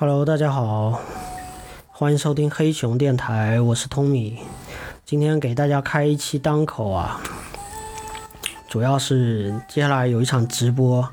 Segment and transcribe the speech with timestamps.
[0.00, 1.00] Hello，大家好，
[1.88, 4.34] 欢迎收听黑熊电台，我是 Tommy。
[5.04, 7.20] 今天给大家开一期单口啊，
[8.68, 11.08] 主要是接下来有一场直播，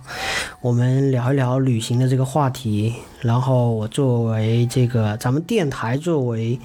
[0.62, 2.94] 我们聊一聊旅行的这个话题。
[3.21, 6.60] 然后我作为这个咱们电台作为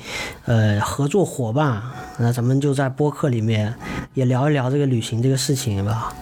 [0.44, 1.82] 呃合作伙伴，
[2.18, 3.74] 那咱们就在播客里面
[4.12, 6.12] 也聊一聊这个旅行这个事情吧。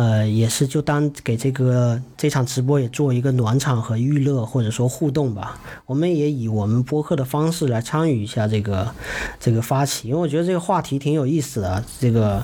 [0.00, 5.60] 呃，也是就当给这个这场直播也做一个暖场和娱乐，或者说互动吧。
[5.84, 8.94] 我们也以我们播客的方式来参与一下这个
[9.38, 11.84] 这个发起，因为我觉得这个话题挺有意思的。
[11.98, 12.42] 这个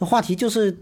[0.00, 0.76] 这话题就是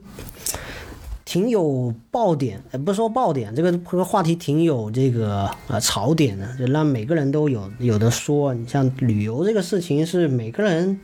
[1.27, 8.55] 挺有爆点，呃，不是说爆点，这个这个话题挺有这个呃槽点的，就让每个人都有有的说。
[8.55, 10.99] 你像旅游这个事情，是每个人。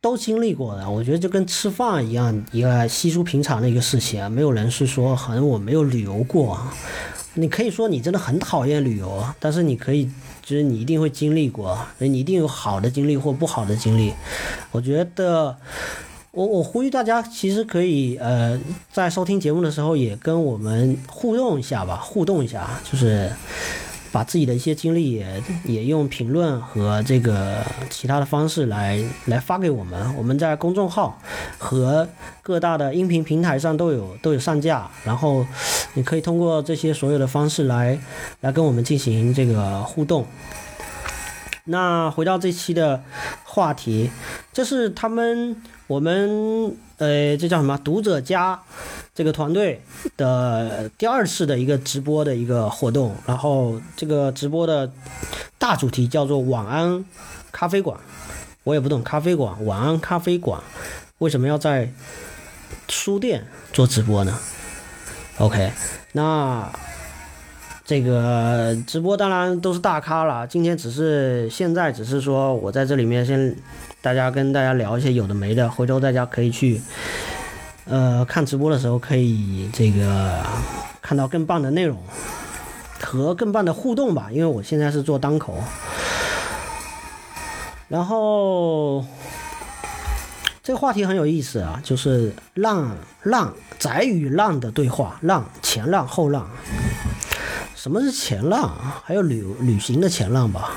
[0.00, 4.28] 都经历过的，我觉得就跟吃饭一样，一个稀疏平常的一个事情啊。
[4.28, 6.56] 没有人是说好像我没有旅游过，
[7.34, 10.08] 你可以说你真的很讨厌旅游，但是你可以，
[10.40, 14.14] 就是你一定会经历过，你一定有好的经历或不好的经历。
[14.70, 15.56] 我觉得，
[16.30, 18.56] 我我呼吁大家，其实可以呃，
[18.92, 23.32] 在收听节目的时候也跟我们互动一下吧，互动一下，就是。
[24.10, 31.18] 把自己的一些经历也也用评论和这个其他的方式来来发给我们，我们在公众号
[31.58, 32.08] 和
[32.42, 35.46] 各大的音频平台上都有都有上架，然后
[35.94, 37.98] 你可以通过这些所有的方式来
[38.40, 40.26] 来跟我们进行这个互动。
[41.64, 43.02] 那回到这期的
[43.44, 44.10] 话题，
[44.52, 45.54] 这是他们
[45.88, 48.60] 我们呃这叫什么读者家。
[49.14, 49.82] 这个团队
[50.16, 54.92] 的第二次的一个直播的一个活动，然后这个直播的
[55.58, 57.04] 大主题叫做“晚安
[57.50, 57.98] 咖啡馆”，
[58.62, 60.62] 我也不懂咖啡馆，晚安咖啡馆
[61.18, 61.92] 为什么要在
[62.88, 64.38] 书店做直播呢
[65.38, 65.72] ？OK，
[66.12, 66.70] 那
[67.84, 73.56] 这个直播当然都是大咖了，今天只是现在只是说我在这里面先
[74.00, 76.80] 大家跟大家聊一些有的没的，回头大家可以去。
[77.90, 80.44] 呃，看直播的时候可以这个
[81.00, 81.96] 看到更棒的内容
[83.00, 85.64] 和更棒的互动吧，因为我现在是做单口。
[87.88, 89.02] 然后
[90.62, 96.46] 这个话题很有意思啊，就是浪浪宅与浪的对话，浪前浪后浪，
[97.74, 98.70] 什么是前浪？
[99.02, 100.72] 还有旅旅行的前浪吧。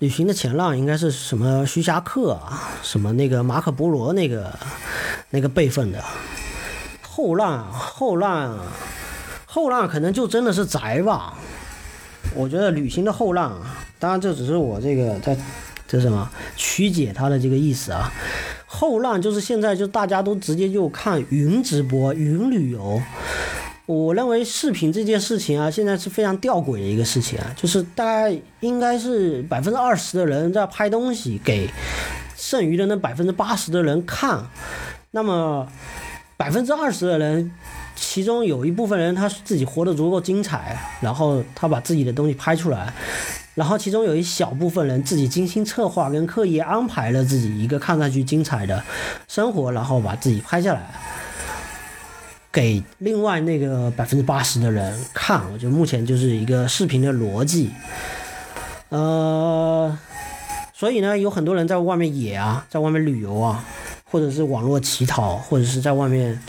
[0.00, 1.66] 旅行的前浪应该是什么？
[1.66, 4.50] 徐霞客啊，什么那个马可波罗那个
[5.28, 6.02] 那个辈分的。
[7.02, 8.58] 后浪，后浪，
[9.44, 11.34] 后浪可能就真的是宅吧。
[12.34, 13.60] 我觉得旅行的后浪，
[13.98, 15.36] 当然这只是我这个在
[15.86, 18.10] 这什么曲解他的这个意思啊。
[18.64, 23.02] 后浪就是现在就大家都直接就看云直播、云旅游。
[23.90, 31.68] 我认为视频这件事情啊，现在是非常吊诡的一个事情啊，就是大概应该是百分之二十的人在拍东西给
[32.36, 34.46] 剩余的那百分之八十的人看，
[35.10, 35.66] 那么
[36.36, 37.50] 百分之二十的人，
[37.96, 42.94] 其中有一部分人他自己活得足够精彩，然后他把自己的东西拍出来，
[43.56, 48.84] 然后其中有一小部分人自己精心策划跟刻意安排了自己一个看上去精彩的
[49.26, 50.88] 生活，然后把自己拍下来。
[52.52, 57.70] 给另外那个百分之八十的人看，我觉得目前就是一个视频的逻辑，
[58.88, 59.96] 呃，
[60.74, 63.64] 所以呢，有很多人在外面野啊，在外面旅游啊，
[64.04, 66.42] 或者是网络乞讨，或者是在外面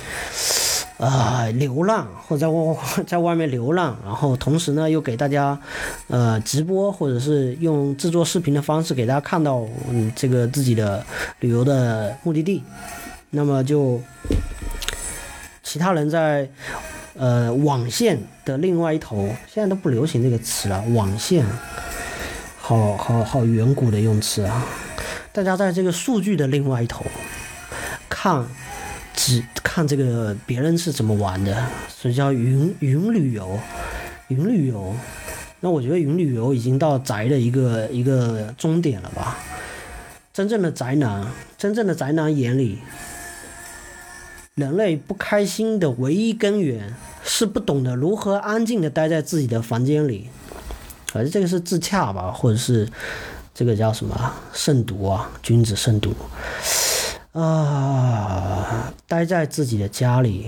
[0.98, 2.76] 啊流浪，或者在外
[3.06, 5.60] 在外面流浪，然后同时呢，又给大家
[6.08, 11.06] 呃直播，或者是用制作视频的方式给大家看到嗯这个自己的
[11.42, 12.64] 旅游的目的地，
[13.30, 14.02] 那么就。
[15.72, 16.50] 其他人在，
[17.18, 20.84] 呃，网线的另外一头，现在都不流行这个词了。
[20.90, 21.46] 网线，
[22.60, 24.66] 好好好远古的用词啊！
[25.32, 27.06] 大家在这个数据的另外一头，
[28.10, 28.46] 看，
[29.14, 33.58] 只看这个别人是怎么玩的，所以叫云云旅游，
[34.28, 34.94] 云旅游。
[35.62, 39.38] 那我觉得云旅游已经到宅的一个一个终点了吧？
[40.34, 41.26] 真正的宅男，
[41.58, 42.80] 真正的宅男眼里。
[44.56, 46.94] 人类不开心的唯一根源
[47.24, 50.28] 是不懂得如何安静的待在自己的房间里，
[51.08, 52.90] 反正这个是自洽吧，或者是
[53.54, 56.14] 这个叫什么慎独啊，君子慎独
[57.32, 60.48] 啊，待在自己的家里。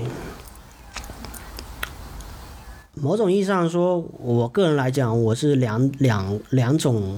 [2.95, 7.17] 某种意义上说，我个人来讲，我是两两两种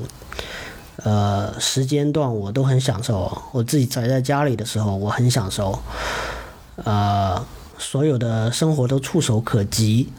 [0.97, 3.41] 呃时间段我都很享受。
[3.51, 5.79] 我自己宅在家里的时候，我很享受。
[6.83, 7.45] 呃，
[7.77, 10.11] 所有的生活都触手可及，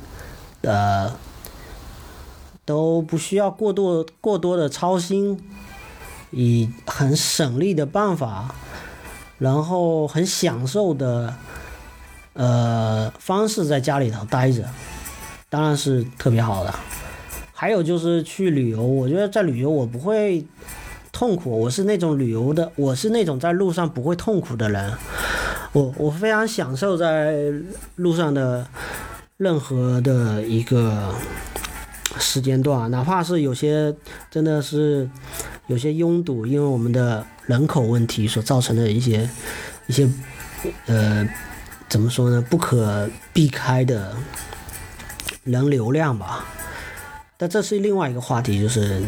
[0.63, 1.13] 呃，
[2.65, 5.39] 都不需要过多过多的操心，
[6.31, 8.55] 以很省力的办法，
[9.39, 11.35] 然后很享受的
[12.33, 14.65] 呃方式在家里头待着，
[15.51, 16.75] 当然是特别好的。
[17.53, 20.45] 还有就是去旅游，我觉得在旅游我不会
[21.11, 24.93] 痛苦，我是那种旅游的，我是那种在路上不会痛苦的人，
[25.77, 27.53] 我我非常享受在
[27.97, 28.67] 路上的
[29.37, 31.15] 任何的一个。
[32.19, 33.95] 时间段，哪怕是有些
[34.31, 35.07] 真的是
[35.67, 39.29] 有些拥堵，因为我们的人口问题所造成的一些
[39.87, 40.09] 一些
[40.87, 41.29] 呃
[41.91, 42.41] 怎么说呢？
[42.41, 44.17] 不可避开的
[45.45, 46.47] 人流量吧。
[47.39, 49.03] 但这是另外一个话题，就是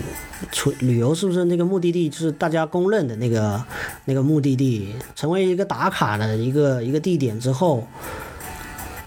[0.52, 3.64] 出旅游是不是那个目的地，就是大家公认的那个
[4.04, 7.86] 那个目的地，成为一个打卡的一个一个地点之后，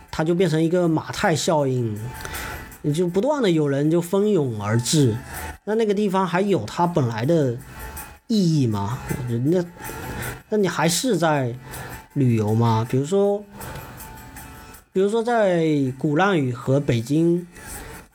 [0.09, 1.97] 它就变成一个马太效应。
[2.83, 5.15] 你就不断的有人就蜂拥而至，
[5.65, 7.55] 那那个地方还有它本来的
[8.25, 8.97] 意义吗？
[9.29, 9.63] 人家
[10.49, 11.53] 那你还是在
[12.13, 12.87] 旅游吗？
[12.89, 13.43] 比如说，
[14.91, 15.63] 比如说在
[15.99, 17.45] 鼓浪屿和北京，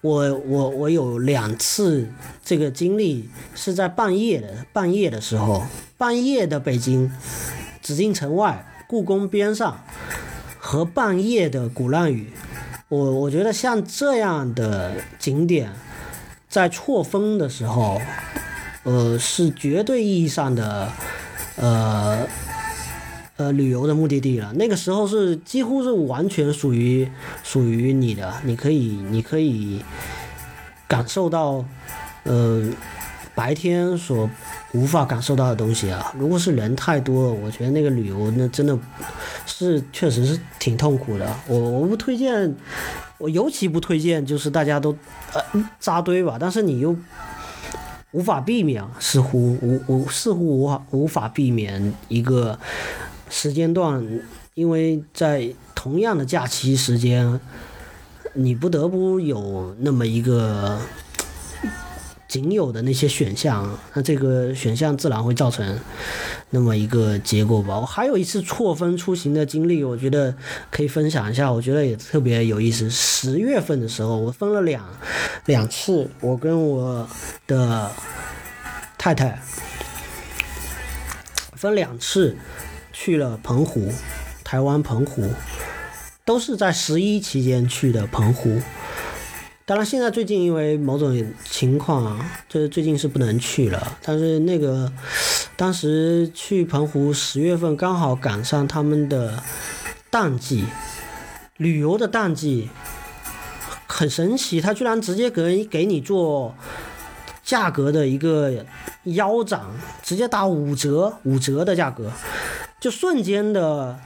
[0.07, 2.07] 我我我有两次
[2.45, 5.65] 这个经历是在半夜的半夜的时候，
[5.99, 7.11] 半夜的北京，
[7.83, 9.81] 紫禁城外故宫边上
[10.61, 12.31] 和半夜的鼓浪屿。
[12.89, 15.73] 我我觉得像这样的景点，
[16.49, 18.01] 在错峰的时候，
[18.85, 20.89] 呃，是绝对意义上的，
[21.57, 22.25] 呃，
[23.37, 24.53] 呃，旅游的目的地了。
[24.55, 27.09] 那个时候是几乎是完全属于
[27.43, 29.83] 属于你的，你可以你可以
[30.89, 31.65] 感受到，
[32.25, 32.63] 呃，
[33.35, 34.29] 白天所
[34.73, 36.15] 无法感受到的东西啊。
[36.19, 38.79] 如果是人太多，我觉得那个旅游那真的。
[39.49, 41.35] 是，确实是挺痛苦的。
[41.47, 42.55] 我我不推荐，
[43.17, 44.95] 我尤其不推荐，就是大家都
[45.33, 45.41] 呃
[45.79, 46.37] 扎堆吧。
[46.39, 46.95] 但是你又
[48.11, 52.59] 无法避免，似乎无无似乎无法无法避免一个
[53.29, 54.07] 时间段，
[54.55, 57.41] 因为在同样的假期时间，
[58.35, 60.79] 你不得不有那么一个。
[62.29, 65.79] 仅有的那些选项，那这个选项自然会造成
[66.51, 67.79] 那么一个结果吧。
[67.79, 70.35] 我还有一次错峰出行的经历，我觉得
[70.69, 72.91] 可以分享一下，我觉得也特别有意思。
[72.91, 74.85] 十月份的时候，我分了两
[75.47, 77.09] 两次，我跟我
[77.47, 77.91] 的
[78.99, 79.41] 太太
[81.53, 82.37] 分两次
[82.99, 83.93] 去了澎湖，
[84.43, 85.31] 台湾澎湖，
[86.25, 88.59] 都是在十一期间去的澎湖。
[89.67, 91.15] 当然，现在最近因为某种
[91.45, 93.99] 情况，就是最近是不能去了。
[94.03, 94.91] 但是那个
[95.57, 99.43] 当时去澎湖十月份刚好赶上他们的
[100.09, 100.65] 淡季，
[101.59, 102.71] 旅游的淡季，
[103.87, 106.55] 很神奇，他居然直接给给你做
[107.45, 108.65] 价格的一个
[109.05, 109.61] 腰斩，
[110.03, 112.11] 直接打五折，五折的价格，
[112.81, 113.99] 就瞬间的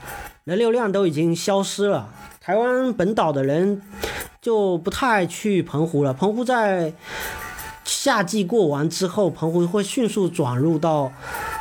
[0.43, 2.09] 人流量都已经消失了。
[2.39, 3.81] 台湾本岛的人。
[4.41, 6.11] 就不太去澎湖了。
[6.11, 6.91] 澎湖在
[7.85, 11.13] 夏季过完之后，澎湖会迅速转入到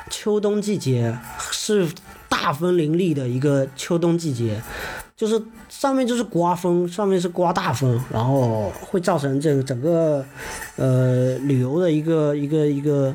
[0.09, 1.15] 秋冬季节，
[1.51, 1.87] 是
[2.27, 4.63] 大风林立的一个秋冬季节。
[5.15, 10.25] 就是上面就是刮风，上面是刮大风，然后会造成这个整个
[10.77, 13.15] 呃旅游的一个一个一个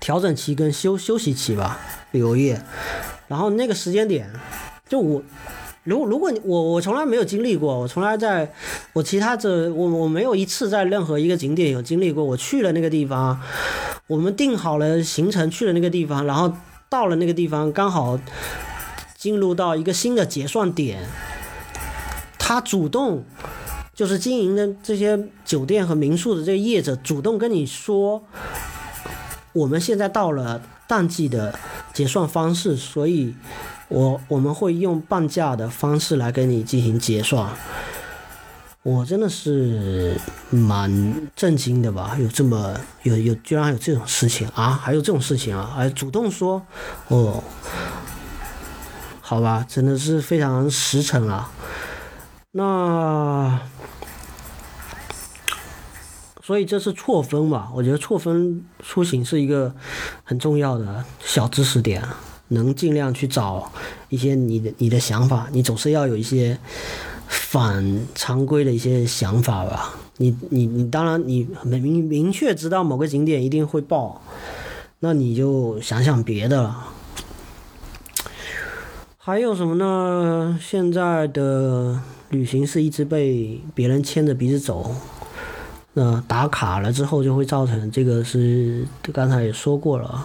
[0.00, 1.78] 调整期跟休休息期吧，
[2.12, 2.60] 旅游业。
[3.26, 4.30] 然后那个时间点，
[4.88, 5.22] 就我。
[5.84, 8.52] 如如果你我我从来没有经历过，我从来在
[8.92, 12.22] 我其他这我我没有一次在任何一个景点有经历过。
[12.22, 13.40] 我去了那个地方，
[14.06, 16.52] 我们定好了行程去了那个地方，然后
[16.90, 18.20] 到了那个地方刚好
[19.16, 21.06] 进入到一个新的结算点，
[22.38, 23.24] 他主动
[23.94, 28.22] 就是经营的这些酒店和民宿的这个业者主动跟你说，
[29.54, 31.56] 我们现在到了淡季的
[31.92, 33.36] 结算方式，所以。
[33.90, 37.50] 我我们会用半价的方式来跟你进行结算，
[38.82, 40.14] 我真的是
[40.50, 42.14] 蛮震惊的吧？
[42.20, 44.72] 有这么有有居然还有这种事情啊？
[44.72, 45.72] 还有这种事情啊？
[45.74, 46.62] 还主动说
[47.08, 47.42] 哦？
[49.22, 51.50] 好吧，真的是非常实诚啊。
[52.50, 53.58] 那
[56.48, 57.70] 所以这是错峰吧？
[57.74, 59.74] 我觉得错峰出行是一个
[60.24, 62.02] 很重要的小知识点。
[62.48, 63.70] 能尽量去找
[64.08, 66.58] 一些你的你的想法，你总是要有一些
[67.26, 69.94] 反常规的一些想法吧。
[70.16, 74.22] 你你你当然你明明确知道某个景点一定会爆，
[75.00, 76.88] 那你就想想别的了。
[79.18, 80.58] 还有什么呢？
[80.58, 82.00] 现在的
[82.30, 84.94] 旅行是一直被别人牵着鼻子走，
[86.00, 90.24] 那打卡了之后就会造成这个是刚才也说过了，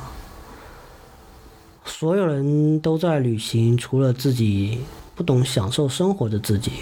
[1.83, 4.81] 所有人都在旅行，除了自己
[5.15, 6.73] 不懂享受生活的自己。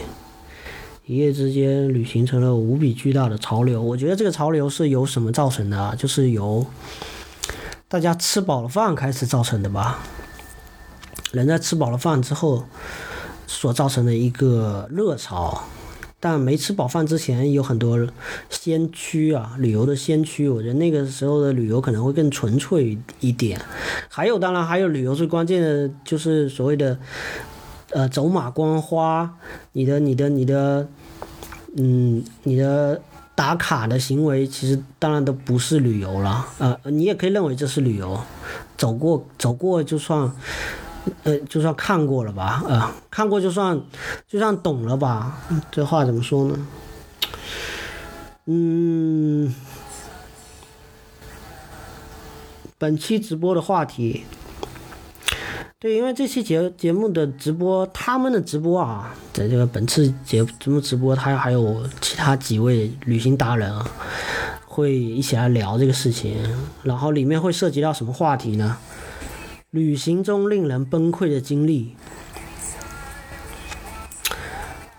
[1.05, 3.81] 一夜之间，旅行成了无比巨大的潮流。
[3.81, 5.95] 我觉得这个潮流是由什么造成的啊？
[5.97, 6.65] 就是由
[7.87, 9.99] 大家吃饱了饭开始造成的吧。
[11.31, 12.65] 人在吃饱了饭之后
[13.47, 15.63] 所造成的一个热潮。
[16.23, 18.07] 但没吃饱饭之前，有很多
[18.47, 20.47] 先驱啊，旅游的先驱。
[20.47, 23.59] 我觉得那个时候的旅游可能会更纯粹一点。
[24.07, 26.99] 还有，当然还有旅游最关键的就是所谓的，
[27.89, 29.35] 呃，走马观花，
[29.71, 30.87] 你的、你的、你的，
[31.75, 33.01] 嗯，你的
[33.33, 36.45] 打卡的行为，其实当然都不是旅游了。
[36.59, 38.21] 呃，你也可以认为这是旅游，
[38.77, 40.31] 走过走过就算。
[41.23, 43.79] 呃，就算看过了吧，呃，看过就算，
[44.27, 45.41] 就算懂了吧，
[45.71, 46.67] 这话怎么说呢？
[48.45, 49.53] 嗯，
[52.77, 54.23] 本期直播的话题，
[55.79, 63.87] 对，因为这期节节目的直播，他们的直播啊，在这个本次节节目直播，他还有其他几位旅行达人啊，
[64.65, 66.37] 会一起来聊这个事情，
[66.83, 68.77] 然后里面会涉及到什么话题呢？
[69.71, 71.95] 旅行中令人崩溃的经历，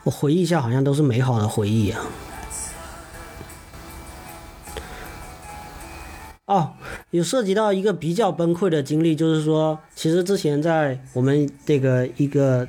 [0.05, 2.07] 我回忆一下，好像都是美好的回忆啊。
[6.47, 6.73] 哦，
[7.11, 12.67] 有涉及到一个比较崩溃的经历，就是说，其实之前在我们这个一个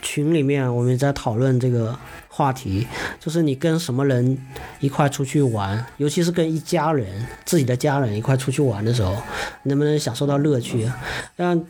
[0.00, 1.98] 群里面，我们在讨论这个。
[2.36, 2.86] 话题
[3.18, 4.36] 就是你跟什么人
[4.80, 9.16] 一块出去玩，尤其是跟一家人、自己的家人一块出去玩的时候，
[9.62, 10.86] 能不能享受到乐趣？
[11.34, 11.64] 但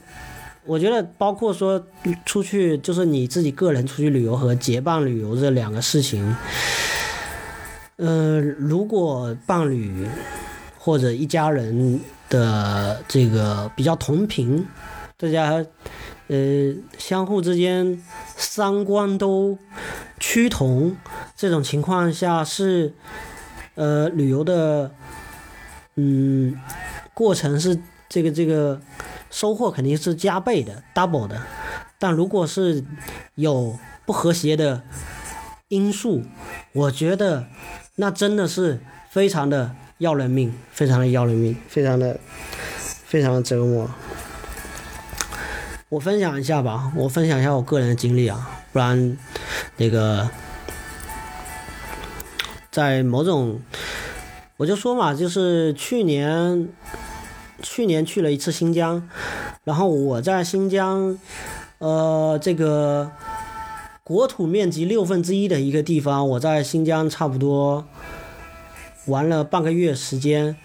[0.64, 1.86] 我觉得，包括说
[2.24, 6.34] 出去，就是你自己个人出去旅游和结伴旅游这两个事情，
[7.98, 10.08] 呃，如果伴侣
[10.76, 14.66] 或者一家人的这个比较同频，
[15.16, 15.64] 大家
[16.26, 18.02] 呃相互之间
[18.36, 19.56] 三观都。
[20.36, 20.94] 趋同
[21.34, 22.92] 这种情况下是，
[23.74, 24.92] 呃，旅游的，
[25.94, 26.60] 嗯，
[27.14, 28.78] 过程是这个这个
[29.30, 31.40] 收获肯定是加倍的，double 的。
[31.98, 32.84] 但如果是
[33.34, 34.82] 有不和谐的
[35.68, 36.22] 因素，
[36.74, 37.46] 我觉得
[37.94, 38.78] 那真的是
[39.08, 42.20] 非常的要人命，非常的要人命，非常的
[43.06, 43.90] 非常的折磨。
[45.88, 48.50] 我分享一下吧，我分享一下我个人的经历啊。
[48.70, 49.16] 不然，
[49.76, 50.28] 那个，
[52.70, 53.60] 在某种，
[54.56, 56.68] 我就说嘛，就是去年，
[57.62, 59.08] 去年去了一次新疆，
[59.64, 61.18] 然后我在新疆，
[61.78, 63.10] 呃，这个
[64.02, 67.84] 国土面积六分之一的一个地方，我在新疆差不多
[69.06, 70.56] 玩了半个月时间，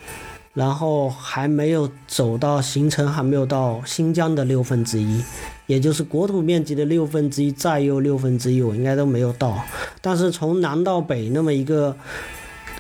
[0.54, 5.24] 然后还没有走到行程，还没有到新疆的六分之一。
[5.72, 9.64] 也就是国土面积的六分之一，再又六分之一，我应该都没有到。
[10.02, 11.96] 但是从南到北那么一个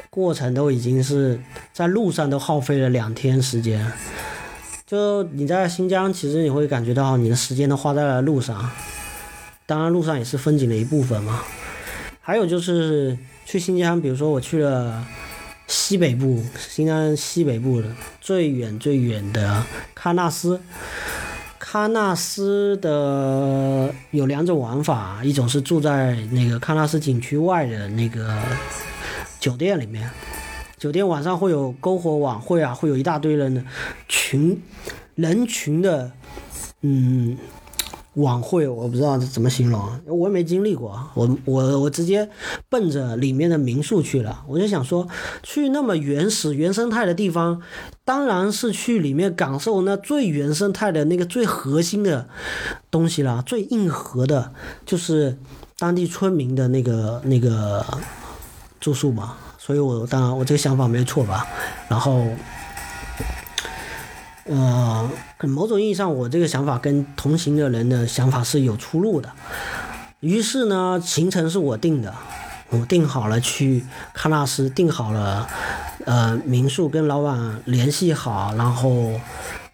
[0.10, 1.40] 过程，都已经是
[1.72, 3.90] 在路上都耗费了两天时间。
[4.86, 8.70] 就你在新疆，其实你会感觉到你的时间都花在了路上。
[9.66, 11.42] 当然，路上也是风景的一部分嘛。
[12.20, 15.08] 还有就是去新疆，比如说我去了
[15.66, 17.88] 西北部，新疆西北部的
[18.20, 19.64] 最远最远的
[19.98, 20.60] 喀纳斯。
[21.72, 28.38] 喀纳斯的有两种玩法，一种是住在那个喀纳斯景区外的那个
[29.40, 30.12] 酒店里面，
[30.78, 33.64] 酒店晚上会有篝火晚会啊，会有一大堆人的
[34.10, 34.62] 群
[35.16, 36.12] 人群的，
[36.82, 37.38] 嗯。
[38.16, 42.30] 晚会我不知道怎么形容，我也没经历过，我我我直接
[42.68, 44.44] 奔着里面的民宿去了。
[44.50, 45.08] 我就想说，
[45.42, 47.62] 去那么原始原生态的地方，
[48.12, 52.28] 当然是去里面感受那最原生态的那个最核心的
[52.92, 54.52] 东西了，最硬核的，
[54.86, 55.38] 就是
[55.78, 57.86] 当地村民的那个那个
[58.82, 59.38] 住宿嘛。
[59.58, 61.48] 所以我当然我这个想法没错吧，
[61.88, 62.28] 然后。
[64.44, 65.10] 呃，
[65.44, 69.32] 某种意义上，我这个想法跟同行的人的想法是有出入的。
[70.20, 72.14] 于是呢，行程是我定的，
[72.72, 73.84] 我定好了去
[74.16, 75.48] 喀纳斯，定好了
[76.06, 79.12] 呃民宿，跟老板联系好，然后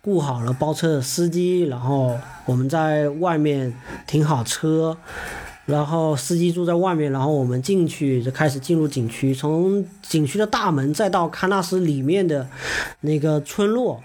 [0.01, 3.74] 雇好了包车的司机，然后我们在外面
[4.08, 4.98] 停好车，
[5.66, 12.48] 然后司机住在外面，然后我们进去就开始进入景区，从景区的大门再到喀纳斯里面的
[13.01, 14.01] 那个村落。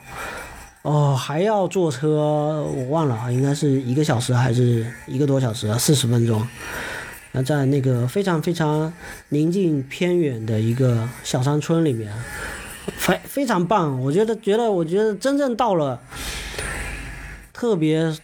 [0.82, 5.78] 哦，还要坐车，我忘了啊，应该是一个小时还是一个多小时啊？
[5.78, 6.44] 四十分钟，
[7.32, 8.92] 那在那个非常非常
[9.30, 12.12] 宁静偏远的一个小山村里面，
[12.96, 14.00] 非非常棒。
[14.00, 16.00] 我觉得，觉得，我觉得真正到了
[17.52, 18.14] 特别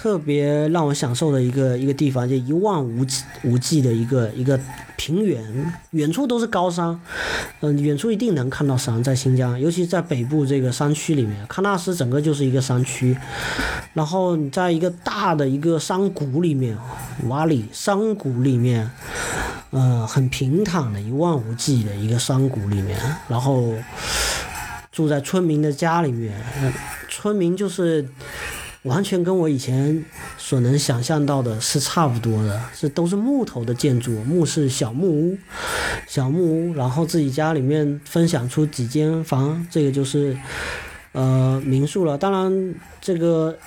[0.00, 4.58] 特别让我享受的一个一个地方，就一望无际无际的一个一个。
[4.96, 7.00] 平原，远处都是高山，
[7.60, 13.16] 嗯，远处一定能看到山，在新疆，尤其在北部这个山区里面，喀纳斯整个就是一个山区，
[13.94, 16.76] 然后你在一个大的一个山谷里面，
[17.28, 18.90] 瓦里山谷里面，
[19.70, 23.72] 呃，很平坦的一望无际的一个山谷里面，然后
[24.92, 26.34] 住在村民的家里面，
[27.08, 28.06] 村民就是。
[28.84, 30.02] 完全跟我以前
[30.38, 35.38] 所能想象到的是差不多的，是都是木头的建筑，木是小木屋，
[36.06, 40.34] 小木屋，然后自己家里面分享出几间房，这个就是
[41.12, 42.16] 呃民宿了。
[42.16, 43.58] 当然，这个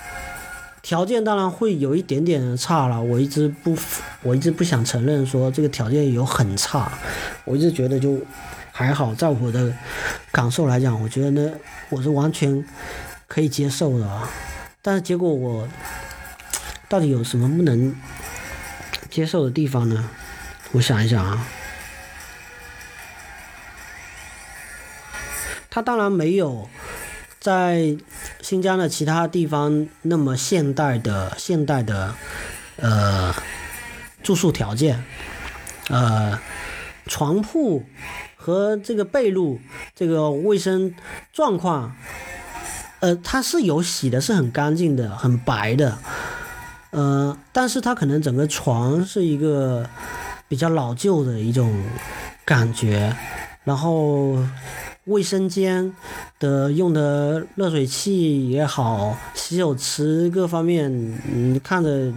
[0.82, 3.00] 条件当然会有一点点差了。
[3.00, 3.76] 我一直不，
[4.24, 6.90] 我一直不想承认说这个条件有很差，
[7.44, 8.18] 我一直觉得就
[8.72, 9.72] 还好，在我的
[10.32, 11.52] 感受来讲，我觉得呢，
[11.90, 12.64] 我是完全
[13.28, 14.28] 可以接受的啊。
[14.86, 15.66] 但是结果我
[16.90, 17.96] 到底有什么不能
[19.08, 20.10] 接受的地方呢？
[20.72, 21.46] 我想一想啊，
[25.70, 26.68] 它当然没有
[27.40, 27.96] 在
[28.42, 32.14] 新疆的其他地方那么现代的现代的
[32.76, 33.34] 呃
[34.22, 35.02] 住宿条件，
[35.88, 36.38] 呃
[37.06, 37.86] 床铺
[38.36, 39.58] 和这个被褥
[39.94, 40.94] 这个卫生
[41.32, 41.96] 状况。
[43.04, 45.98] 呃，它是有洗的，是很干净的，很白的，
[46.90, 49.86] 呃，但是它可能整个床是一个
[50.48, 51.70] 比较老旧的一种
[52.46, 53.14] 感觉，
[53.62, 54.38] 然后
[55.04, 55.92] 卫生间
[56.40, 60.90] 的用的热水器也好，洗手池各方面，
[61.30, 62.10] 嗯，看着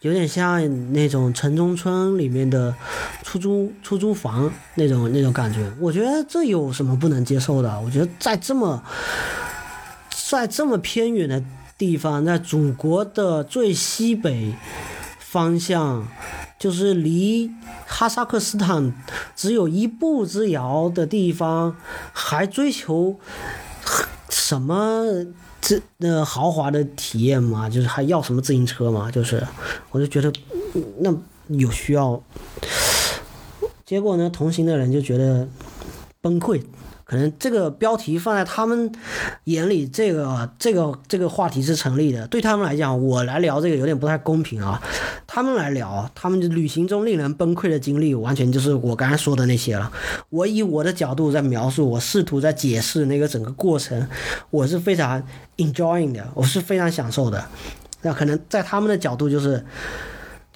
[0.00, 2.74] 有点像那种城中村里面的
[3.22, 7.80] 出租出租房那种那种感觉，我觉得这有什么不能接受的？
[7.80, 8.82] 我觉得在这么。
[10.28, 11.40] 在这么偏远的
[11.78, 14.52] 地方，在祖国的最西北
[15.20, 16.08] 方向，
[16.58, 17.48] 就是离
[17.86, 18.92] 哈萨克斯坦
[19.36, 21.76] 只有一步之遥的地方，
[22.12, 23.20] 还追求
[24.28, 25.04] 什么
[25.60, 27.70] 这那豪华的体验吗？
[27.70, 29.08] 就是还要什么自行车吗？
[29.10, 29.46] 就是，
[29.92, 30.32] 我就觉得
[30.98, 31.16] 那
[31.48, 32.20] 有需要。
[33.84, 35.48] 结果呢，同行的人就觉得
[36.20, 36.60] 崩溃。
[37.08, 38.90] 可能这个标题放在他们
[39.44, 42.26] 眼里，这个这个这个话题是成立的。
[42.26, 44.82] 对他们来讲，我来聊这个有点不太公平啊。
[45.24, 49.92] 他们来聊他们旅行中令人崩溃的经历，完全就是我刚才说的那些了。
[50.30, 54.08] 我以我的角度在描述，我试图在解释那个整个过程，
[54.50, 55.22] 我是非常
[55.58, 57.46] enjoying 的，我是非常享受的。
[58.02, 59.64] 那可能在他们的角度就是。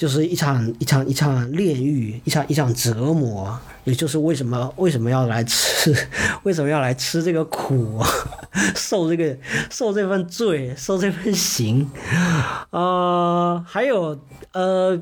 [0.01, 5.95] 就是一场一场一场炼狱，一场一场折磨，也就是为什么为什么要来吃，
[6.43, 8.03] 为什么要来吃这个苦，
[8.75, 9.37] 受这个
[9.69, 11.87] 受这份罪，受这份刑，
[12.71, 14.19] 呃，还有
[14.55, 14.99] 呃，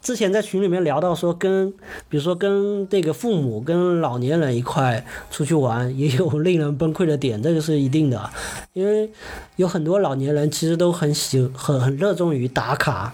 [0.00, 1.70] 之前在群里面聊到说，跟
[2.08, 8.30] 比如说跟这个父母跟老年人一块出去玩，也有令人崩溃的点，这个是一定的，
[8.72, 9.10] 因为
[9.56, 13.12] 有很多老年人其实都很喜很很热衷于打卡。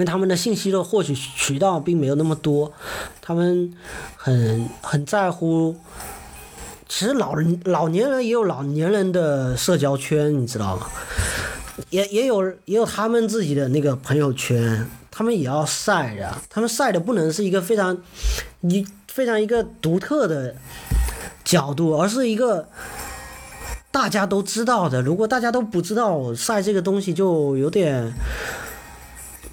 [0.00, 2.72] 因为他们的信息的获取渠道并没有那么多，
[3.20, 3.70] 他们
[4.16, 5.76] 很很在乎。
[6.88, 10.86] 其实老人老年人也有老年人的社交圈，你知道吗？
[11.90, 16.34] 也也有也有他们自己的那个朋友圈，他们也要晒的。
[16.48, 17.98] 他们晒的不能是一个非常
[18.62, 20.56] 一非常一个独特的
[21.44, 22.66] 角度，而是一个
[23.90, 25.02] 大家都知道的。
[25.02, 28.10] 如果大家都不知道晒这个东西，就有点。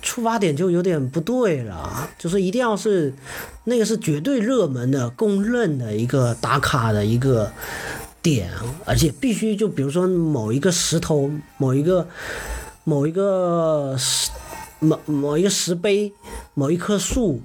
[0.07, 3.13] 出发点就有点不对了，就是一定要是
[3.65, 7.51] 那个是绝对热门的、公认的一个打卡的一个
[8.21, 8.49] 点，
[8.85, 12.07] 而且必须就比如说某一个石头、某一个
[12.85, 14.31] 某一个石、
[14.79, 16.13] 某某一个石碑、
[16.53, 17.41] 某一棵树、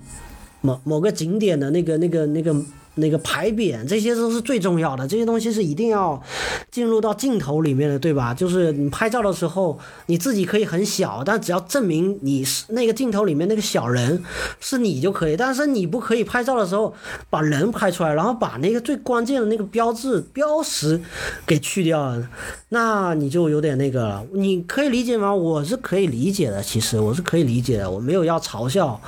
[0.61, 2.55] 某某个景点的那个、那个、那个。
[2.95, 6.23] 那个牌匾，这些都是最重要的，这些东西是一定要
[6.71, 8.35] 进入到镜头里面的，对吧？
[8.35, 14.23] 就是你拍照的时候，你自己可以很小，但只要证明你是那个镜头里面那个小人
[14.61, 15.37] 是你就可以。
[15.37, 16.95] 但是你不可以拍照的时候
[17.31, 21.01] 把人拍出来，然后把那个最关键的那个标志标识
[21.47, 22.15] 给去掉，
[22.69, 24.27] 那你就有点那个了。
[24.33, 25.35] 你可以理解吗？
[25.35, 29.01] 我是可以理解的，其实我是可以理解的，我没有要嘲笑，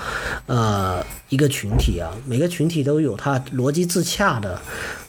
[0.46, 1.04] 呃。
[1.30, 4.58] 一个群体啊，每个群体都有它逻辑自洽的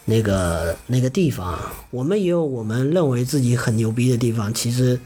[0.06, 1.58] 那个那个地方。
[1.92, 5.00] 我们也有我们认为自己很牛逼的地方，其实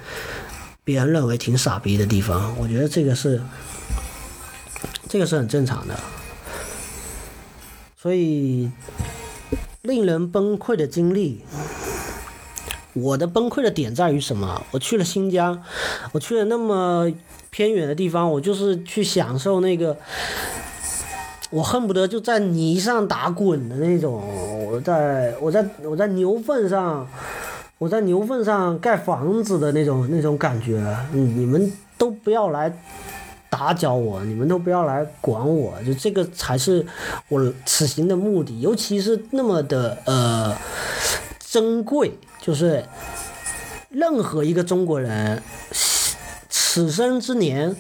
[0.84, 2.56] 别人认为挺傻逼的地方。
[2.58, 3.39] 我觉得这个是
[5.08, 6.00] 这个是很正常的。
[8.02, 8.72] 所以，
[9.82, 11.41] 令人崩溃的经历，
[12.93, 14.65] 我的崩溃的点在于什么？
[14.72, 15.62] 我去了新疆，
[16.13, 17.12] 我去了那么
[17.50, 19.98] 偏远的地方，我就是去享受那个。
[21.51, 24.21] 我恨不得就在泥上打滚的那种，
[24.71, 27.07] 我在我在我在牛粪上，
[27.79, 30.79] 我在牛粪上盖房子的那种那种感觉，
[31.12, 32.71] 你们都不要来
[33.49, 36.85] 打搅我，你们都不要来管我，就这个才是
[37.29, 40.55] 我此行的目的，尤其是那么的呃
[41.39, 42.85] 珍贵，就是
[43.89, 45.41] 任何一个中国人
[46.47, 47.75] 此生之年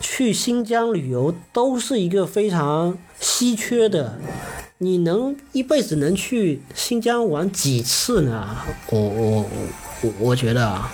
[0.00, 2.98] 去新疆旅游都是一个非常。
[3.20, 4.18] 稀缺的，
[4.78, 8.56] 你能一辈子能去新疆玩几次呢？
[8.90, 9.46] 我我
[10.02, 10.92] 我我觉得啊，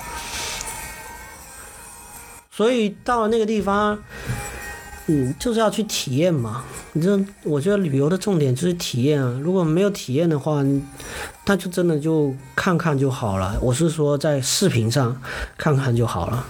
[2.51, 4.03] 所以到了那个地方，
[5.07, 6.65] 嗯，就是要去体验嘛。
[6.95, 9.41] 你这，我觉得旅游的重点就是体验啊。
[9.43, 10.63] 如果没有体验的话，
[11.47, 13.59] 那就真的就看看就好了。
[13.63, 15.21] 我是说在视频上
[15.57, 16.47] 看看就好了。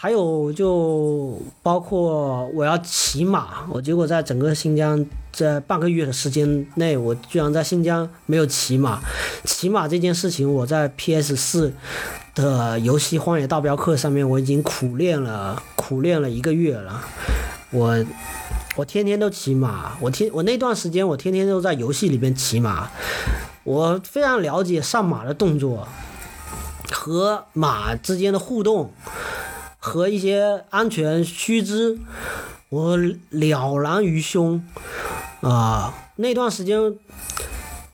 [0.00, 9.00] 还有就包括我要骑马，我结果在整个新疆在半个月的时间内，我居然在新疆没有骑马。
[9.42, 11.72] 骑马这件事情，我在 PS 四
[12.36, 17.02] 的游戏《荒野大镖客》上面我已经苦练了，苦练了一个月了。
[17.72, 18.04] 我
[18.76, 22.88] 我天天都骑马，我天我那段时间我天天都在游戏里边骑马，
[23.64, 25.88] 我非常了解上马的动作
[26.92, 28.92] 和马之间的互动。
[29.88, 31.98] 和一些安全须知，
[32.68, 32.94] 我
[33.30, 34.62] 了然于胸
[35.40, 35.94] 啊！
[36.16, 36.94] 那段时间，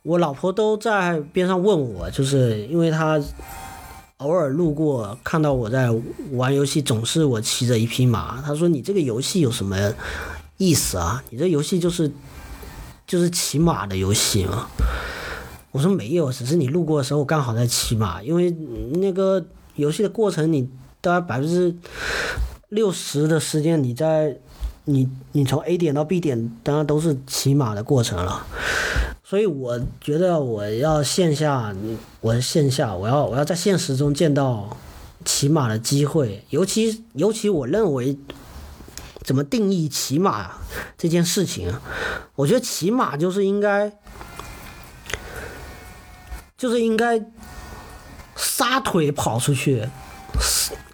[0.02, 3.22] 我老婆都在边上问我，就是因为她
[4.16, 5.88] 偶尔路过看到我在
[6.32, 8.42] 玩游戏，总是我骑着一匹马。
[8.42, 9.94] 她说：“你这个游戏有什么
[10.56, 11.22] 意思啊？
[11.30, 12.10] 你这游戏就是
[13.06, 14.66] 就是骑马的游戏吗？”
[15.70, 18.50] 我说：“没有，只是你路过的时候刚好在骑马，因为
[18.94, 20.68] 那个游戏的过程你。”
[21.04, 21.76] 大概百分之
[22.70, 24.38] 六十的时间，你在
[24.84, 28.46] 你你从 A 点到 B 点，当然都是骑马的过程了。
[29.22, 31.74] 所以我觉得我要线下，
[32.22, 34.74] 我线下我要我要在现实中见到
[35.26, 38.18] 骑马的机会，尤其尤其我认为
[39.22, 40.52] 怎么定义骑马
[40.96, 41.70] 这件事情，
[42.34, 43.92] 我觉得骑马就是应该
[46.56, 47.22] 就是应该
[48.34, 49.86] 撒腿跑出去。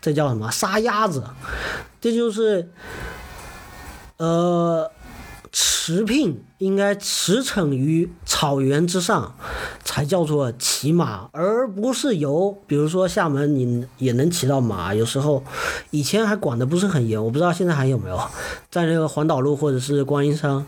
[0.01, 1.23] 这叫什么杀鸭子？
[2.01, 2.71] 这就是，
[4.17, 4.91] 呃，
[5.91, 9.35] 驰聘应该驰骋于草原之上，
[9.83, 15.43] 才叫做骑马，而不是由，比如说厦门你也能骑到马，有时候
[15.91, 18.17] 以前还管的不是很严，我不知道现在还有没有，
[18.71, 20.65] 在那个环岛路或者是观音山。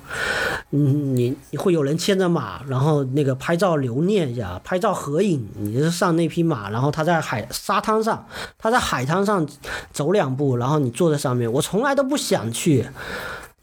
[0.72, 5.46] 嗯，你会有人牵着马，然后那个拍照留念一下，拍照合影。
[5.54, 8.26] 你是上那匹马，然后他在海沙滩上，
[8.58, 9.46] 他在海滩上
[9.92, 11.52] 走两步，然后你坐在上面。
[11.52, 12.86] 我从来都不想去，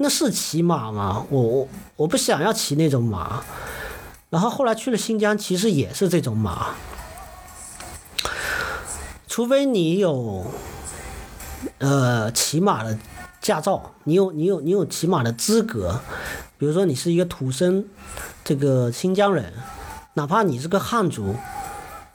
[0.02, 1.26] 那是骑马吗？
[1.30, 3.44] 我我我不想要骑那种马。
[4.30, 6.68] 然后后来去了新疆，其实也是这种马，
[9.28, 10.46] 除非你有
[11.80, 12.98] 呃骑马的
[13.42, 16.00] 驾照，你有你有你有骑马的资格。
[16.58, 17.84] 比如说你是一个土生，
[18.46, 19.52] 这个新疆人，
[20.14, 21.36] 哪怕你是个汉族，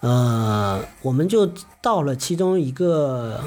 [0.00, 1.50] 呃，我们就
[1.82, 3.42] 到了其中一个，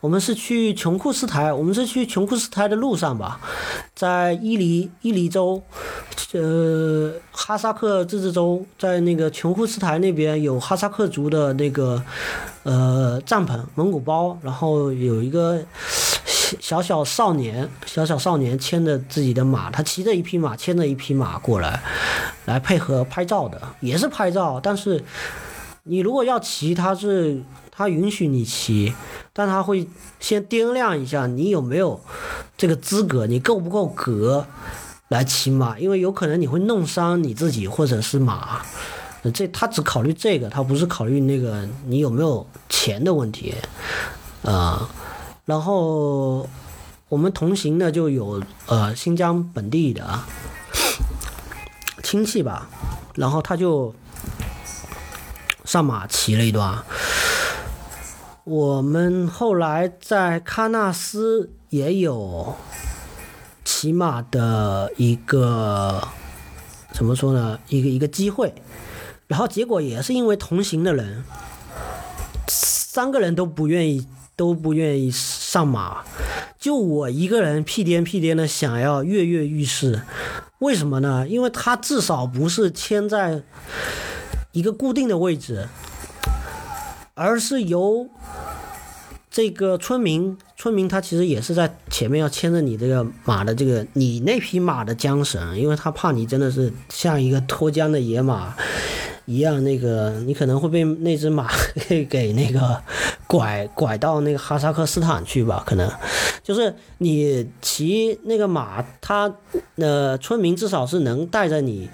[0.00, 3.40] 我们是去琼库斯台，我们是去琼库斯台的路上吧，
[3.94, 5.62] 在伊犁伊犁州，
[6.32, 12.02] 呃，哈萨克自治州，在那个琼库斯台那边有哈萨克族的那个，
[12.62, 15.62] 呃，帐篷蒙古包，然后有一个。
[16.60, 21.82] 小小少年，小小少年牵着自己的马，他骑着一匹马，牵着一匹马过来，
[22.46, 24.58] 来配合拍照的，也是拍照。
[24.58, 25.04] 但是
[25.82, 27.42] 你如果要骑，他是
[27.78, 28.92] 他允许你骑，
[29.32, 29.88] 但他会
[30.18, 32.00] 先掂量一下你有没有
[32.56, 34.44] 这个资格，你够不够格
[35.06, 38.62] 来骑马，因为有可能你会弄伤你自己或者是马。
[39.32, 43.54] 这他只考虑这个，他不是考虑那个你有没有钱的问题，
[44.42, 44.90] 啊。
[45.44, 46.48] 然后
[47.08, 50.18] 我们同行的就有呃新疆本地的
[52.02, 52.68] 亲戚吧，
[53.14, 53.94] 然后他就
[55.64, 56.82] 上马骑了一段。
[58.48, 62.56] 我们后来在喀纳斯也有
[63.62, 66.08] 骑马的一个
[66.92, 67.60] 怎么说呢？
[67.68, 68.54] 一个一个机会，
[69.26, 71.22] 然后结果也是因为同行的人
[72.48, 74.06] 三个人都不愿意。
[74.38, 76.04] 都不愿意上马，
[76.60, 80.02] 就我一个人屁颠屁颠的想要跃跃欲试，
[80.60, 81.26] 为什么呢？
[81.26, 83.42] 因为他至少不是牵在
[84.52, 85.66] 一个固定的位置，
[87.18, 88.08] 而是由
[89.30, 98.54] 这个村民，村民他其实也是在前面要牵着你这个马的这个你那匹马的缰绳，因为他怕你真的是像一个脱缰的野马。
[99.26, 101.50] 一样，那个你可能会被那只马
[101.86, 102.82] 给 给那个
[103.26, 105.62] 拐拐到那个哈萨克斯坦去吧？
[105.66, 105.86] 可能
[106.42, 109.30] 就是你骑那个马，他
[109.76, 111.90] 呃村民至少是能带着你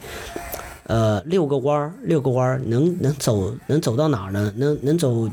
[0.86, 4.52] 呃六个弯儿，六个弯儿能能走能走到哪儿呢？
[4.56, 5.28] 能能走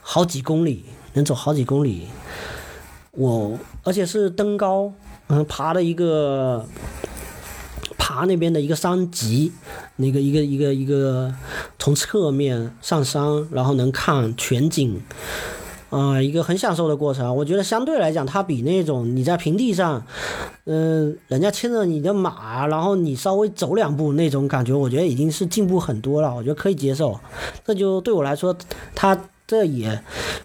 [0.00, 2.08] 好几公里，能走好几公里。
[3.12, 4.92] 我而且是登高，
[5.28, 6.64] 嗯，爬了一个。
[8.00, 9.52] 爬那边的一个山脊，
[9.96, 11.30] 那个一个一个一个
[11.78, 14.98] 从侧面上山，然后能看全景，
[15.90, 17.34] 啊，一个很享受的过程。
[17.34, 20.04] 我觉得相对来讲，它比那种你在平地上，
[20.64, 26.34] 嗯，人家牵着你的马，然后你稍微走两步那种感觉，我觉得已经是进步很多了。
[26.34, 27.18] 我觉得可以接受。
[27.64, 28.56] 这就对我来说，
[28.94, 29.18] 它。
[29.48, 29.98] 这也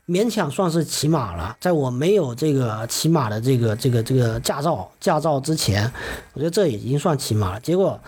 [0.07, 5.91] 勉强算是骑马了，在我没有这个骑马的这个这个这个驾照驾照之前，
[6.31, 7.59] 我觉得这已经算骑马了。
[7.59, 7.99] 结果，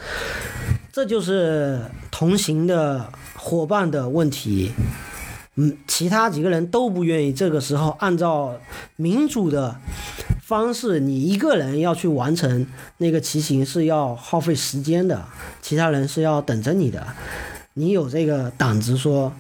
[0.93, 4.71] 这就是同行的伙伴的问题。
[5.55, 7.33] 嗯，其他几个人都不愿意。
[7.33, 8.55] 这个时候，按照
[8.95, 9.75] 民主的
[10.41, 15.25] 方式，你一个人要去完成那个骑行是要耗费时间的，
[15.61, 17.07] 其他人是要等着你的。
[17.73, 19.31] 你有这个胆子说？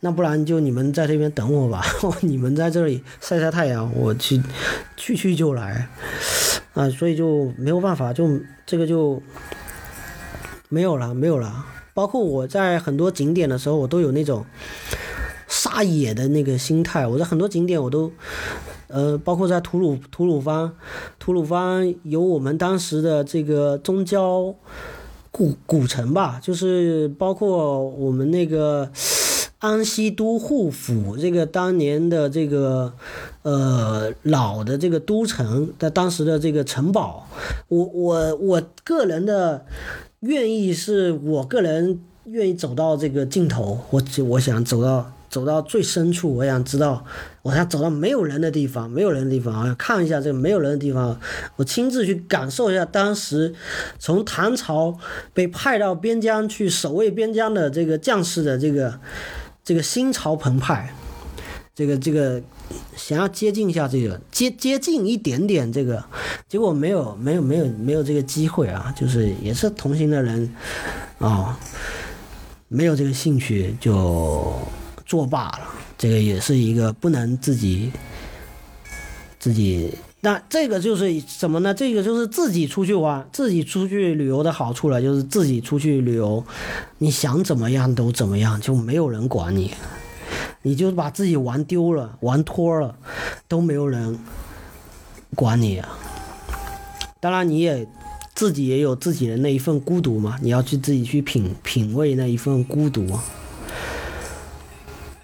[0.00, 1.82] 那不然就你们在这边等我吧，
[2.20, 4.40] 你们在这里晒晒太阳，我去
[4.94, 5.88] 去去就来，
[6.74, 8.28] 啊，所以就没有办法，就
[8.66, 9.20] 这个就
[10.68, 11.64] 没有了，没有了。
[11.94, 14.44] 包括我在很多景点的时候，我都有那种
[15.48, 17.06] 撒野的那个心态。
[17.06, 18.10] 我在很多景点我都，
[18.88, 20.72] 呃，包括在吐鲁吐鲁番，
[21.18, 24.54] 吐鲁番有我们当时的这个宗教
[25.30, 28.90] 古古城吧，就是包括我们那个。
[29.58, 32.92] 安西都护府这个当年的这个
[33.40, 37.26] 呃老的这个都城的当时的这个城堡，
[37.68, 39.64] 我我我个人的
[40.20, 47.04] 愿意是我个人愿意走到这个尽头，我我想走到走到最深处，我想知道，
[47.42, 51.20] 我想走到没有人的地方，没有人的地方，我要看一下这个没有人的地方，
[51.56, 53.54] 我亲自去感受一下当时
[53.98, 54.96] 从唐朝
[55.34, 58.98] 被派到边疆去守卫边疆的这个将士的这个。
[59.68, 60.94] 这个心潮澎湃，
[61.74, 62.40] 这个这个
[62.96, 66.04] 想要接近一下这个接接近一点点这个，
[66.46, 70.54] 结果没有没有没有没有这个机会啊，就是也是同行的人
[71.18, 71.58] 啊，
[72.68, 74.54] 没有这个兴趣就
[75.06, 75.60] 作罢了，
[75.96, 77.90] 这个也是一个不能自己
[79.38, 79.94] 自己。
[80.20, 81.72] 那这个就是什么呢？
[81.72, 86.44] 这个就是自己出去玩、自己出去旅游的好处了，就是自己出去旅游，
[86.98, 89.72] 你想怎么样都怎么样，就没有人管你，
[90.62, 92.96] 你就把自己玩丢了、玩脱了，
[93.46, 94.18] 都没有人
[95.36, 95.96] 管你啊。
[97.20, 97.86] 当然，你也
[98.34, 103.06] 自己也有自己的那一份孤独嘛，你要去自己去品品味那一份孤独。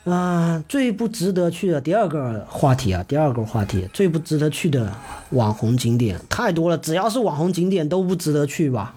[0.04, 4.92] 啊最不值得去的第二个话题啊，第二个话题，最不值得去的
[5.30, 8.94] 网红景点太多了，只要是网红景点都不值得去吧？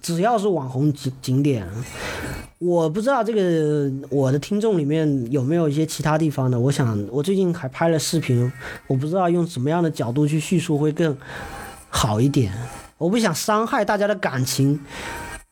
[0.00, 1.64] 只要是网红景景点，
[2.58, 6.58] 我不知道这个我的听众里面有没有一些其他地方的。
[6.58, 8.50] 我想，我最近还拍了视频，
[8.86, 11.16] 我不知道用什么样的角度去叙述会更
[11.88, 12.52] 好一点。
[12.98, 14.80] 我不想伤害大家的感情。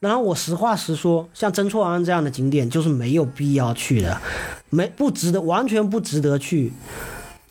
[0.01, 4.19] 然后我实话实说，像曾厝垵这样的景点就是没有必要去的，
[4.71, 6.73] 没不值得，完全不值得去。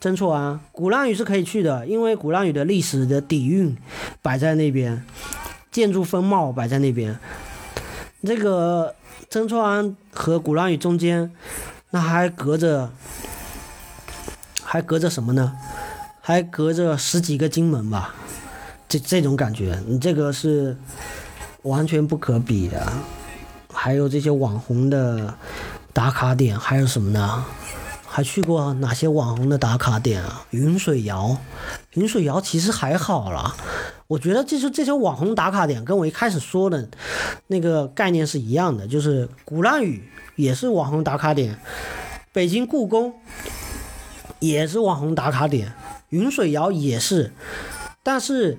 [0.02, 3.78] 曾厝垵、鼓浪屿是可以去的，因为鼓浪屿的历史的底蕴
[4.24, 5.06] 摆在那边，
[5.72, 7.20] 建筑风貌摆在那边。
[8.24, 8.96] 这个
[9.30, 11.32] 曾厝垵和鼓浪屿中间，
[11.92, 12.92] 那还隔着，
[14.64, 15.56] 还隔着什么呢？
[16.20, 18.16] 还隔着十几个金门吧？
[18.88, 20.76] 这这种感觉，你这个是。
[21.63, 22.88] 完全不可比的，
[23.74, 25.36] 还有这些网红的
[25.91, 27.45] 打卡点，还有什么呢？
[28.08, 30.45] 还去过哪些网红的打卡点啊？
[30.50, 31.38] 云水谣，
[31.93, 33.56] 云水谣其实还好啦，
[34.08, 36.89] 我觉得这些这些网红打卡点跟我一开始说的
[37.48, 41.60] 那个概念是一样的，就是鼓浪屿也是网红打卡点，
[42.32, 43.13] 北京故宫
[44.39, 45.74] 也是网红打卡点，
[46.10, 47.32] 云水谣也是，
[48.02, 48.58] 但是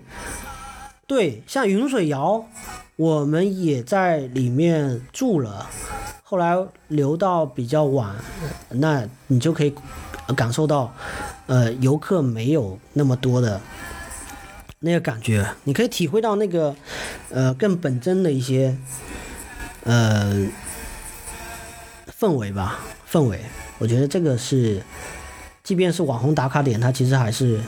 [1.07, 2.47] 对像云水谣。
[3.01, 5.67] 我们也在里面住了，
[6.23, 6.55] 后来
[6.89, 8.15] 留到比较晚，
[8.69, 9.75] 那你就可以
[10.37, 10.95] 感受到，
[11.47, 13.59] 呃，游客没有那么多的
[14.81, 16.77] 那个感觉，你可以体会到那个，
[17.31, 18.77] 呃，更本真的一些，
[19.85, 20.47] 呃，
[22.21, 23.41] 氛围吧，氛围。
[23.79, 24.83] 我觉得这个是，
[25.63, 27.63] 即便是网红打卡点，它其实还是，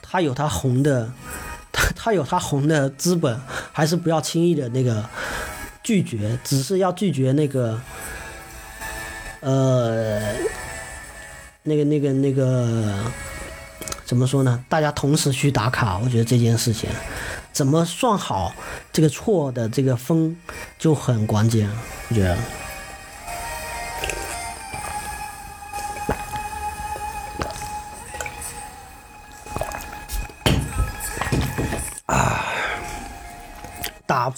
[0.00, 1.12] 它有它红的，
[1.94, 3.40] 他有他红的资本，
[3.72, 5.04] 还是不要轻易的那个
[5.82, 7.80] 拒绝，只是要拒绝那个。
[9.40, 10.36] 呃，
[11.64, 12.94] 那个、那个、那个，
[14.04, 14.64] 怎么说呢？
[14.68, 16.88] 大家同时去打卡，我觉得这件事情
[17.52, 18.54] 怎么算好
[18.92, 20.36] 这个错的这个分
[20.78, 21.68] 就很关键，
[22.08, 22.38] 我觉得。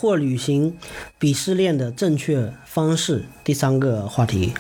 [0.05, 0.77] 破旅行
[1.19, 4.53] 鄙视链的正确方式，第三个话题。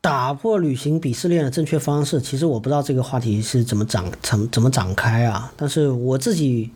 [0.00, 5.52] 打破旅行鄙视链的正确方式，其实我不知道这个话题是怎么展怎怎么展开啊。
[5.56, 6.72] 但是我自己，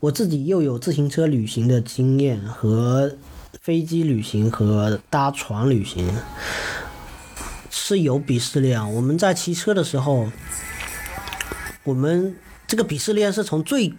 [0.00, 3.14] 我自己又有自行车旅行的经验和
[3.60, 6.10] 飞机旅行和搭船旅行，
[7.68, 8.94] 是有鄙视链。
[8.94, 10.32] 我们在骑车的时候，
[11.84, 12.34] 我们
[12.66, 13.92] 这个鄙视链是从最。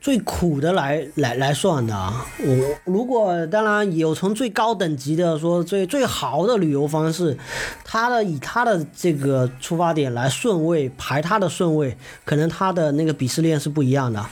[0.00, 2.24] 最苦的来来来算的啊！
[2.38, 7.36] 我如果当然有从最高等级的说最最好的旅游方式，
[7.84, 14.24] 他的以他的这个出发点来顺位排他的顺位，可能他的那个鄙视链是不一样的。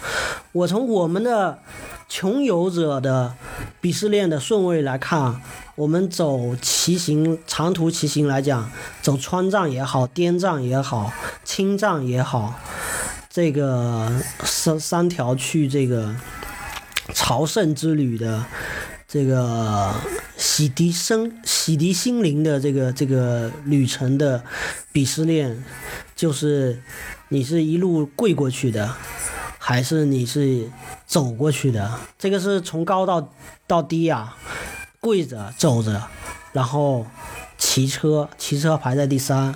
[0.53, 1.59] 我从我们的
[2.09, 3.35] 穷游者的
[3.83, 5.43] 鄙视链的顺位来看，
[5.75, 8.71] 我们走骑行长途骑行来讲，
[9.03, 12.55] 走川藏也好，滇藏也好，青藏也好。
[13.37, 14.11] 这个
[14.45, 16.17] 三三条去这个
[17.13, 18.47] 朝圣之旅的
[19.07, 19.93] 这个
[20.39, 24.43] 洗涤身、洗涤心灵的这个这个旅程的
[24.91, 25.63] 鄙视链，
[26.15, 26.81] 就是
[27.29, 28.95] 你是一路跪过去的，
[29.59, 30.71] 还是你是
[31.07, 31.93] 走过去的？
[32.19, 33.31] 这个是从高到
[33.67, 34.35] 到低啊，
[34.99, 36.09] 跪着走着，
[36.55, 37.05] 然后
[37.59, 39.55] 骑车，骑车排在第三，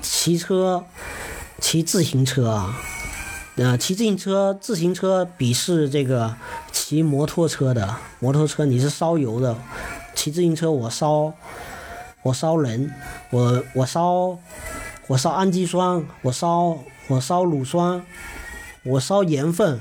[0.00, 0.84] 骑车
[1.60, 2.80] 骑自行车啊。
[3.56, 6.36] 呃，骑自行车、自行车鄙视这个
[6.72, 9.56] 骑摩托车的，摩托车你是烧油的，
[10.14, 11.32] 骑自行车我烧，
[12.22, 12.92] 我烧人，
[13.30, 14.36] 我我烧，
[15.06, 16.76] 我烧氨基酸，我烧
[17.08, 18.04] 我烧乳酸，
[18.82, 19.80] 我烧盐分，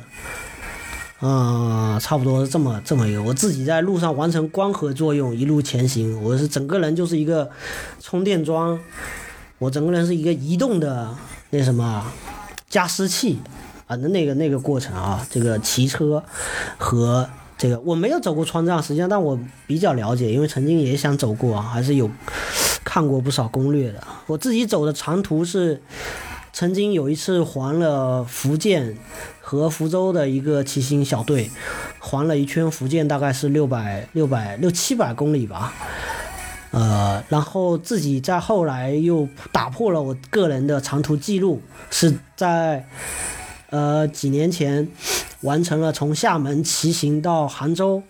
[1.20, 7.52] 啊，差不多是这么这么一个，我自己在路上完成光合作用，一路前行，我是整个人就是一个
[8.00, 8.80] 充电桩，
[9.58, 11.14] 我整个人是一个移动的
[11.50, 12.10] 那什么
[12.70, 13.40] 加湿器。
[13.88, 16.24] 啊，那那个那个过程啊，这个骑车
[16.78, 22.10] 和这个我没有走过川藏，实际上但我比较了解，因为曾经也想走过啊，还是有
[22.84, 24.04] 看过不少攻略的。
[24.26, 25.84] 我自己走的长途是
[26.52, 28.98] 曾经有一次环了福建
[29.40, 31.52] 和福州的一个骑行小队，
[32.00, 35.72] 环了一圈福建，大概是六百六百六七百公里吧。
[36.72, 42.84] 呃，然后自己在后来又打破了我个人的长途记录，是在。
[43.70, 44.88] 呃，几年前
[45.42, 48.04] 完成了从厦门骑行到杭州，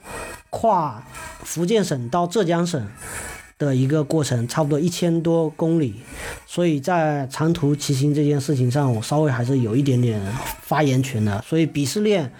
[0.49, 1.03] 跨
[1.43, 2.87] 福建省到浙江省
[3.57, 6.01] 的一个过程，差不多一千多公里。
[6.45, 10.21] 所以在长途骑行这件事情上，我稍微还是有一点点
[10.61, 11.41] 发言权的。
[11.47, 12.31] 所以鄙视链，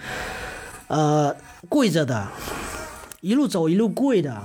[0.88, 1.36] 呃，
[1.68, 2.28] 跪着的，
[3.22, 4.44] 一路走一路跪的，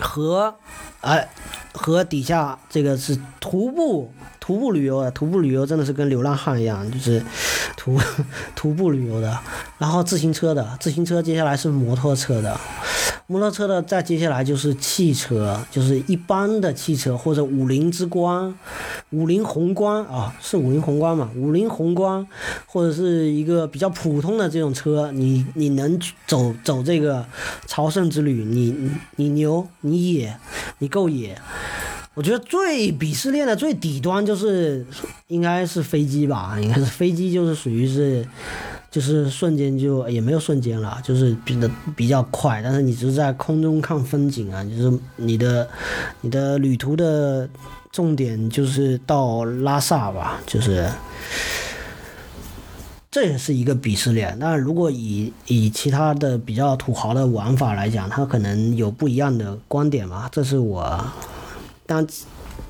[0.00, 0.56] 和，
[1.00, 1.28] 哎，
[1.72, 4.12] 和底下这个是徒步
[4.50, 7.22] 徒步旅游的，徒步旅游真的是跟流浪汉一样，就是。
[7.76, 7.98] 徒
[8.54, 9.38] 徒步旅游的，
[9.78, 12.60] 然后自行车的，自行车接下来是摩托车的，
[13.26, 18.54] 摩托车的再接下来就是汽车，就是一般的汽车或者五菱之光、
[19.10, 21.30] 五菱宏光啊，是五菱宏光嘛？
[21.34, 22.26] 五菱宏光
[22.66, 27.24] 或者是一个比较普通的这种车，你你能走走这个
[27.66, 30.36] 朝圣之旅，你你牛，你野，
[30.80, 31.40] 你够野。
[32.14, 34.84] 我觉得最鄙视链的最底端就是
[35.28, 38.26] 应该是飞机吧，应该是飞机就是属于是，
[38.90, 45.66] 就是瞬间就也没有瞬间了，就是比的比较快，但是你只是在空中看风景啊，就是你的
[46.20, 47.48] 你的旅途的
[47.92, 50.90] 重点就是到拉萨吧，就是
[53.08, 54.36] 这也是一个鄙视链。
[54.40, 61.00] 那如果以以其他的比较土豪的玩法来讲，他可能有不一样的观点嘛，这是我。
[61.90, 62.06] 但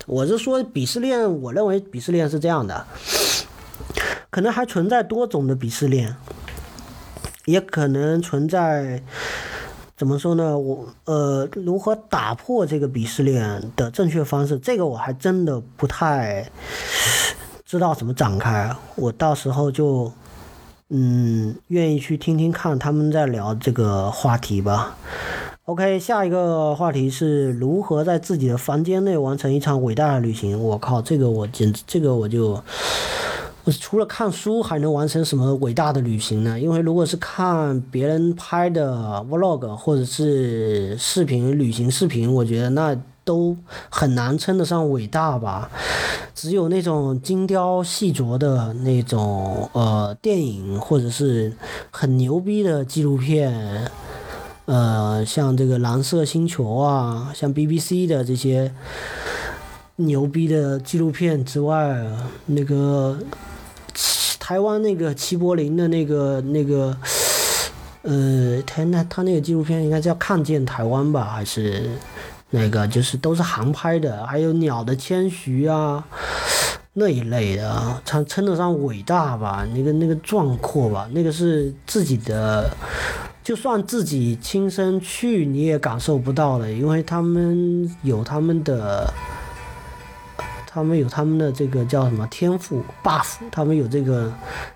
[0.07, 2.87] 我是说鄙视链，我认为鄙视链是这样的，
[4.31, 6.17] 可能还存在多种的鄙视链，
[7.45, 9.03] 也可能存在
[9.95, 10.59] 怎么说呢？
[10.59, 16.51] 我呃，如何打破这个鄙视链的正确方式，这个我还真的不太
[17.67, 18.75] 知道怎么展开。
[18.97, 20.11] 我到时候就
[20.89, 24.97] 嗯，愿意去听听看他们在聊这个话题吧。
[25.71, 30.61] OK，下一个话题是如何在自己的房间内完成一场伟大的旅行。
[30.61, 32.61] 我靠，这个我简直，这个我就。
[33.81, 36.59] 除了看书还能完成什么伟大的旅行呢？
[36.59, 43.57] 因为如果是看别人拍的 vlog 或者是视频旅行视频，我觉得那都
[43.89, 45.71] 很难称得上伟大吧。
[46.35, 51.53] 只有那种精雕细琢的那种呃电影或者是
[51.93, 53.89] 很牛逼的纪录片，
[54.71, 58.73] 呃，像这个蓝色星球啊，像 BBC 的这些
[59.97, 61.97] 牛逼的纪录片之外，
[62.47, 63.19] 那个。
[64.39, 66.97] 台湾那个齐柏林的那个那个，
[68.03, 71.89] 呃，他那他那个纪录片应该叫《看见台湾》吧，还是
[72.51, 76.05] 那个就是都是航拍的，还有鸟的迁徙啊
[76.95, 79.65] 那一类的，称称得上伟大吧？
[79.73, 81.09] 那个那个壮阔吧？
[81.13, 82.69] 那个是自己的，
[83.51, 89.13] 就算自己亲身去你也感受不到的，因为他们有他们的。
[90.69, 94.33] 他们有他们的这个叫什么天赋 buff，他们有这个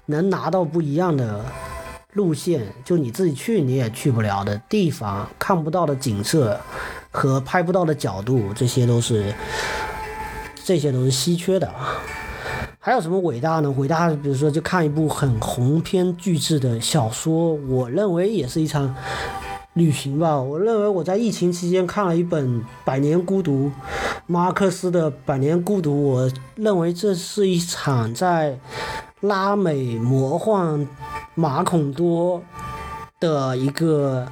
[0.07, 1.45] 能拿到不一样的
[2.14, 6.61] 路线，就你自己去你也去不了的地方，看不到的景色
[7.12, 9.33] 和拍不到的角度，这些都是
[10.64, 11.72] 这些都是稀缺的。
[12.87, 13.70] 还有什么伟大呢？
[13.78, 18.95] 伟大，比如说就看一部很鸿篇巨制的小说，我认为也是一场。
[19.72, 23.68] 旅行吧，我认为我在疫情期间看了一本《百年孤独》，
[24.26, 28.57] 马克思的《百年孤独》，我认为这是一场在
[29.22, 30.87] 拉美魔幻
[31.35, 32.43] 马孔多
[33.18, 34.28] 的一个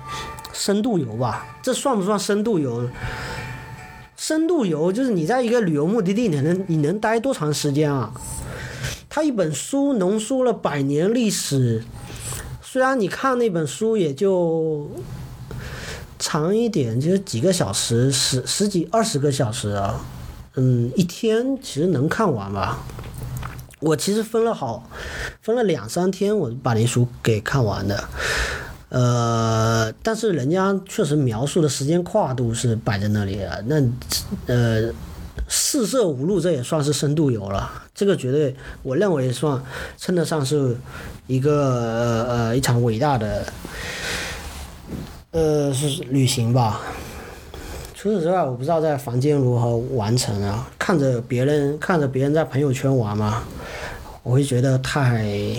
[0.52, 1.46] 深度游吧。
[1.62, 2.86] 这算不算深度游？
[4.16, 8.12] 深度游就是你在一个旅游目的地，你能你能待多长时间啊？
[9.14, 11.84] 他一本书浓缩了百年历史，
[12.62, 14.90] 虽然你看那本书也就。
[16.18, 20.00] 长一点就是几个小时，十十几二十个小时啊，
[20.54, 22.78] 嗯，一天其实能看完吧。
[23.80, 24.88] 我其实分了好，
[25.42, 28.04] 分了两三天，我把那书给看完的。
[28.90, 33.82] 呃，但是人家确实描述的时间跨度是摆在那里啊，那
[34.46, 34.92] 呃
[35.54, 39.62] 四舍五入这也算是深度游了，这个绝对我认为算
[39.98, 40.74] 称得上是
[41.26, 43.44] 一个呃一场伟大的。
[45.32, 46.80] 呃，是旅行吧。
[47.94, 50.66] 除此之外，我不知道在房间如何完成啊。
[50.78, 53.42] 看着别人，看着别人在朋友圈玩嘛，
[54.22, 55.54] 我会觉得太，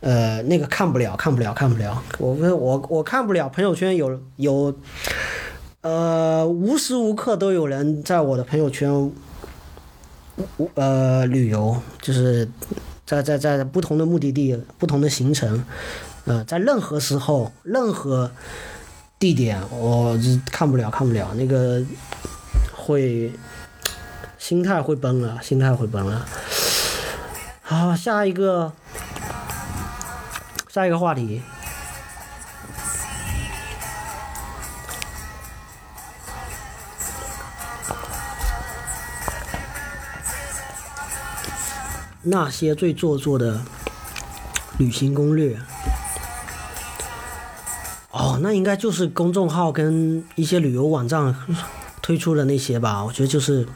[0.00, 2.02] 呃，那个看不了，看不了，看不了。
[2.18, 4.74] 我我我看不了朋友圈有有，
[5.80, 9.12] 呃，无时无刻都有人在我的朋友圈，
[10.74, 12.48] 呃，旅游，就是
[13.06, 15.64] 在在在不同的目的地，不同的行程。
[16.24, 18.30] 呃，在任何时候、任何
[19.20, 20.18] 地点，我
[20.50, 21.80] 看不了，看不了，那个
[22.74, 23.32] 会
[24.36, 26.26] 心态会崩了，心态会崩了。
[27.62, 28.72] 好，下一个，
[30.68, 31.40] 下一个话题，
[42.30, 43.60] 那些最做作的
[44.78, 45.58] 旅行攻略。
[48.10, 51.34] 哦，那应该就是公众号跟一些旅游网站
[52.02, 53.04] 推出的那些吧？
[53.04, 53.68] 我觉得就是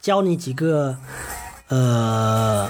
[0.00, 0.96] 教你几个，
[1.68, 2.68] 呃，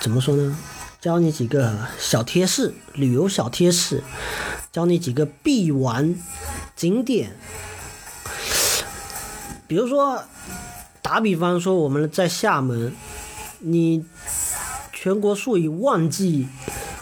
[0.00, 0.56] 怎么说呢？
[1.00, 4.02] 教你几个小贴士，旅游小贴士，
[4.70, 6.14] 教你几个必玩
[6.76, 7.36] 景点。
[9.66, 10.22] 比如说，
[11.10, 12.92] 打比方说，我们在厦门，
[13.58, 14.04] 你
[14.92, 16.46] 全国数以万计。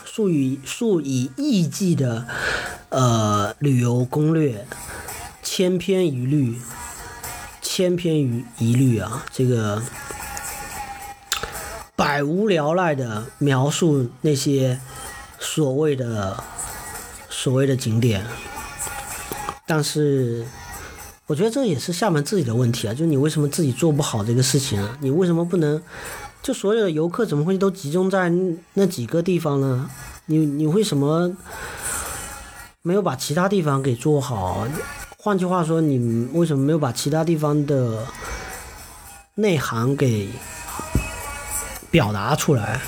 [0.07, 2.27] 数以数以亿计的
[2.89, 4.67] 呃旅游攻略，
[5.43, 6.59] 千篇一律，
[7.61, 9.27] 千篇一一律啊！
[9.31, 9.83] 这个
[11.95, 14.81] 百无聊赖的描述那些
[15.39, 16.43] 所谓的
[17.29, 18.25] 所谓的景点，
[19.67, 20.47] 但是
[21.29, 22.95] 我觉得这也是厦门自己的问题啊！
[22.95, 24.97] 就你为什么自己做不好这个事情啊？
[25.03, 25.81] 你为什么不能？
[26.43, 28.33] 就所有的游客怎么会都集中在
[28.72, 29.91] 那几个地方呢？
[30.24, 31.37] 你你为什么
[32.81, 34.66] 没有把其他地方给做好？
[35.18, 38.07] 换句话说，你为什么没有把其他地方的
[39.35, 40.31] 内涵给
[41.91, 42.81] 表达出来？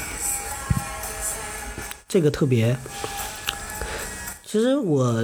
[2.09, 2.74] 这个特别，
[4.47, 5.22] 其实我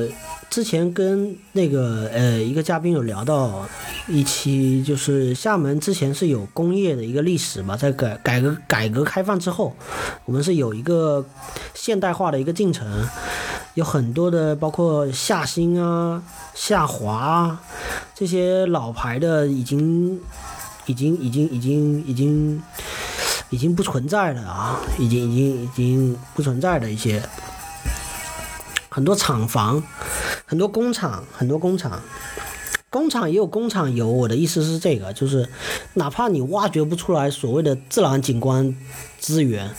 [0.49, 3.69] 之前跟那个呃一个嘉宾有聊到
[4.09, 9.77] 一期，就是厦门之前是有工业的一个历史嘛，在改改革改革开放之后，
[10.25, 11.25] 我们是有一个
[11.75, 13.07] 现代化的一个进程，
[13.75, 16.23] 有很多的包括厦新啊、
[16.55, 17.61] 厦华啊
[18.15, 20.19] 这些老牌的已经
[20.87, 22.63] 已经已经已经已经
[23.51, 27.23] 已经不存在了啊，已经已经已经不存在的一些。
[28.97, 29.83] 很多厂房，
[30.47, 32.01] 很多工厂，很多工厂，
[32.89, 34.09] 工厂也有工厂油。
[34.09, 35.47] 我的意思是这个，就是
[35.93, 38.75] 哪怕你挖掘不出来所谓的自然景观
[39.21, 39.71] 资源，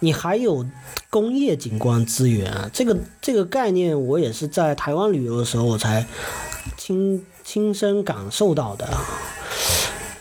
[0.00, 0.66] 你还有
[1.08, 2.68] 工业景观资源。
[2.72, 6.04] 这个这个概念，我也是在台湾旅游的时候我才
[6.76, 8.88] 亲亲身感受到的。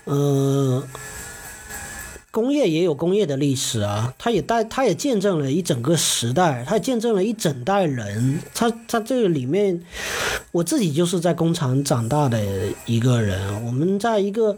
[0.05, 0.83] 嗯。
[2.33, 8.39] 工业也有工业的历史啊，它也带，它也见证了一整个时代，它见证了一整代人。
[8.55, 9.79] 它它这个里面，
[10.51, 12.43] 我自己就是在工厂长大的
[12.87, 13.63] 一个人。
[13.63, 14.57] 我们在一个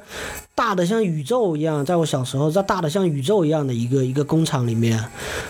[0.56, 5.04] 大的像宇宙一样，在我小时候在大的像宇宙一样的一个一个工厂里面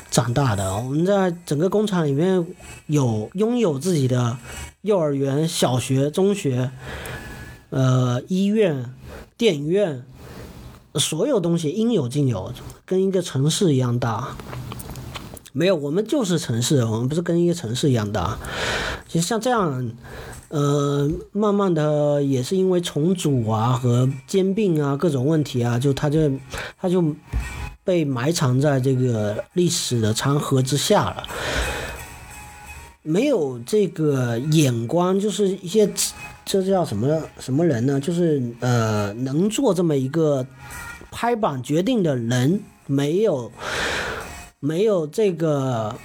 [0.09, 0.76] 长大的。
[0.78, 2.43] 我们在整个工厂里面
[2.88, 4.36] 有拥有自己的
[4.82, 6.71] 幼儿园、小学、中学，
[7.69, 8.91] 呃，医院、
[9.38, 10.03] 电影院。
[11.00, 12.54] 所有东西应有尽有，
[12.86, 14.36] 跟一个城市一样大。
[15.52, 18.38] 没有，我们就是城市，我们不是跟一个城市一样大。
[19.08, 19.89] 其实像这样，
[20.50, 26.30] 呃，慢慢的也是因为重组啊和兼并啊各种问题啊，就它就
[26.78, 27.02] 它就
[27.86, 31.24] 被埋藏在这个历史的长河之下了。
[33.02, 35.89] 没有这个眼光，就是一些
[36.43, 37.98] 这叫什么什么人呢？
[37.98, 40.46] 就是呃，能做这么一个。
[41.18, 43.49] 拍板决定的人没有
[44.59, 45.95] 没有这个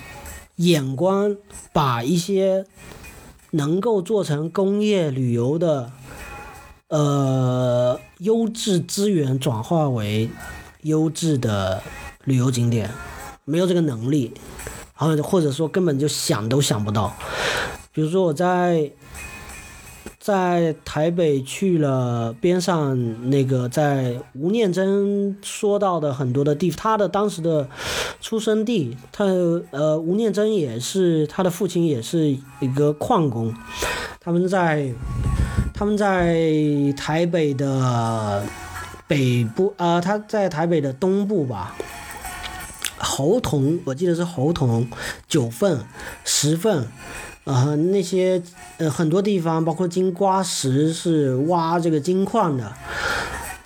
[0.54, 1.36] 眼光，
[1.72, 2.64] 把一些
[3.50, 5.90] 能够做成工业旅游的
[6.86, 10.30] 呃优质资源转化为
[10.82, 11.82] 优质的
[12.22, 12.88] 旅游景点，
[13.44, 14.32] 没有这个能力，
[14.96, 17.12] 然后或者说根本就想都想不到。
[17.92, 18.92] 比如说我在。
[20.20, 27.66] 在台北去了边上那个，在吴念真说到的很多的地，他的当时的
[28.20, 29.24] 出生地，他
[29.70, 33.54] 呃吴念真也是他的父亲也是一个矿工，
[34.20, 34.92] 他们在
[35.72, 36.44] 他们在
[36.94, 38.44] 台北的
[39.06, 41.74] 北部啊，他在台北的东部吧，
[42.98, 44.86] 侯同我记得是侯同
[45.26, 45.80] 九份
[46.26, 46.86] 十份。
[47.44, 48.42] 啊，那些
[48.78, 52.72] 呃很多地方，包括金瓜石是挖这个金矿的，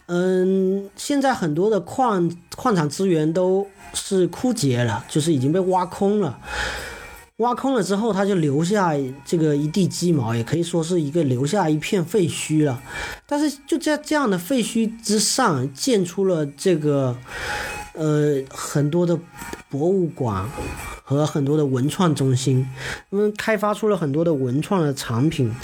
[0.07, 6.39] 嗯，现在很多的矿矿产资源都是枯竭了，就是已经被挖空了。
[7.39, 8.93] 挖空了之后，它就留下
[9.27, 12.81] 这个一地鸡毛，也可以说是一个留下一片废墟了。
[13.27, 17.16] 但是就在这样的废墟之上，建出了这个
[17.95, 19.18] 呃很多的
[19.70, 20.47] 博物馆。
[21.07, 22.66] 和很多的文创中心，
[23.11, 25.55] 他们开发出了很多的文创的产品。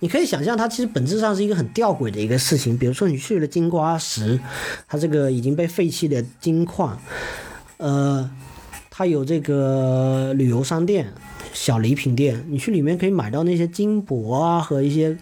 [0.00, 2.76] 你可以想象，它其实本质上是一个很吊诡的一个事情。
[2.76, 4.38] 比如说，你去了金瓜石，
[4.86, 7.00] 它这个已经被废弃的金矿，
[7.78, 8.30] 呃，
[8.90, 11.10] 它有这个旅游商店。
[11.52, 15.16] 小礼品店，你去里面可以买到那些金箔啊和一些，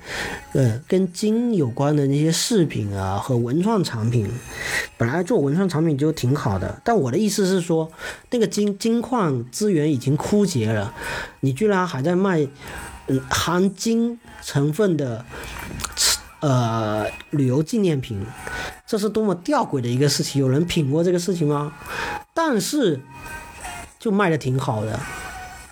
[0.52, 4.28] 呃，跟金有关的那些饰品啊和文创产品。
[4.96, 7.90] 本来做文创产品就挺好的，但我的意思是说，
[8.30, 10.92] 那个金金矿资源已经枯竭了，
[11.40, 12.46] 你居然还在卖，
[13.06, 15.24] 嗯，含金成分的，
[16.40, 18.20] 呃，旅游纪念品，
[18.86, 20.40] 这是多么吊诡的一个事情！
[20.40, 21.72] 有人品过这个事情吗？
[22.34, 23.00] 但是，
[23.98, 24.98] 就卖的挺好的。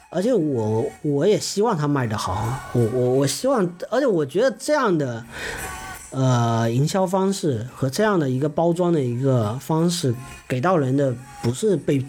[0.08, 5.24] 而且我我也希望它卖得好，我我我希望，而且我觉得这样的，
[6.10, 10.14] 呃，营销方式和这样的一个包装的一个方式，
[10.48, 12.02] 给到人的不是被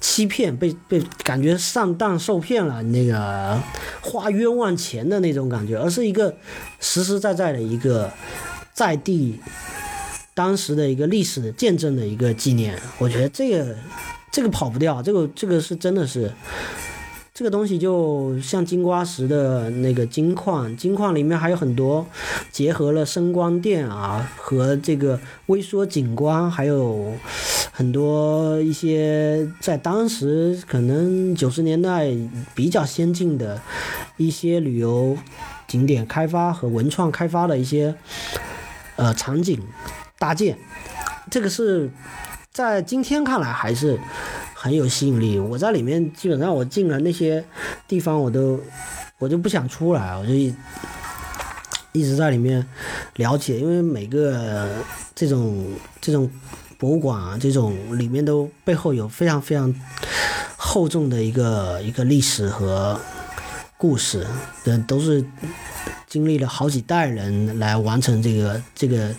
[0.00, 3.60] 欺骗、被被感觉上当受骗了，那个
[4.00, 6.34] 花冤枉钱的那种感觉，而是一个
[6.80, 8.10] 实实在在的一个
[8.72, 9.38] 在地
[10.32, 12.80] 当时的一个历史见证的一个纪念。
[12.98, 13.76] 我觉得这个
[14.32, 16.32] 这个跑不掉，这个这个是真的是。
[17.34, 22.06] 这个东西就像金瓜石的那个金矿，金矿里面还有很多
[22.52, 27.12] 结合了声光电啊和这个微缩景观，还有
[27.72, 32.08] 很多一些在当时可能九十年代
[32.54, 33.60] 比较先进的
[34.16, 35.18] 一些旅游
[35.66, 37.96] 景点开发和文创开发的一些
[38.94, 39.60] 呃场景
[40.20, 40.56] 搭建，
[41.32, 41.90] 这个是
[42.52, 43.98] 在今天看来还是。
[44.64, 45.38] 很有吸引力。
[45.38, 47.44] 我在里面基本上我进了那些
[47.86, 48.58] 地方，我都
[49.18, 50.54] 我就不想出来，我就一
[51.92, 52.66] 一直在里面
[53.16, 54.66] 了解，因为每个
[55.14, 55.66] 这种
[56.00, 56.30] 这种
[56.78, 59.74] 博物馆啊，这种里面都背后有非常非常
[60.56, 62.98] 厚重的一个一个历史和
[63.76, 64.26] 故事，
[64.64, 65.22] 这都是
[66.06, 69.14] 经历了好几代人来完成这个这个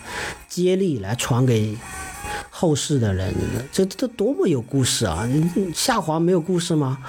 [0.48, 1.78] 接力，来传给。
[2.58, 3.36] 后世的人，
[3.70, 5.28] 这这多么有故事啊！
[5.74, 7.00] 夏华没有故事吗？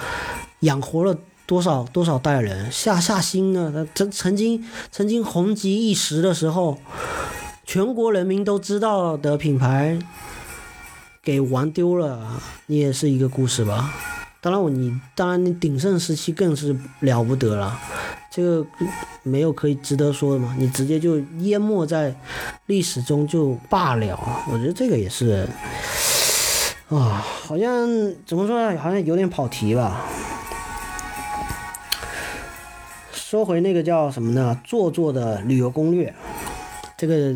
[0.59, 2.69] 养活了多少多少代人？
[2.69, 3.71] 夏夏兴呢？
[3.73, 6.77] 他曾曾经曾经红极一时的时候，
[7.63, 9.97] 全国人民都知道的品牌，
[11.23, 13.93] 给玩丢了，你也是一个故事吧？
[14.41, 17.79] 当然我你当然你鼎盛时期更是了不得了。
[18.37, 18.63] 这个
[19.23, 20.55] 没有可以值得说的吗？
[20.59, 22.13] 你直接就淹没在
[22.67, 24.15] 历史中就罢了。
[24.51, 25.49] 我觉得这个也是
[26.89, 27.89] 啊，好像
[28.27, 28.79] 怎么说呢？
[28.79, 30.05] 好像有点跑题吧。
[33.11, 34.55] 说回那个叫什么呢？
[34.63, 36.13] 做作的旅游攻略，
[36.95, 37.33] 这个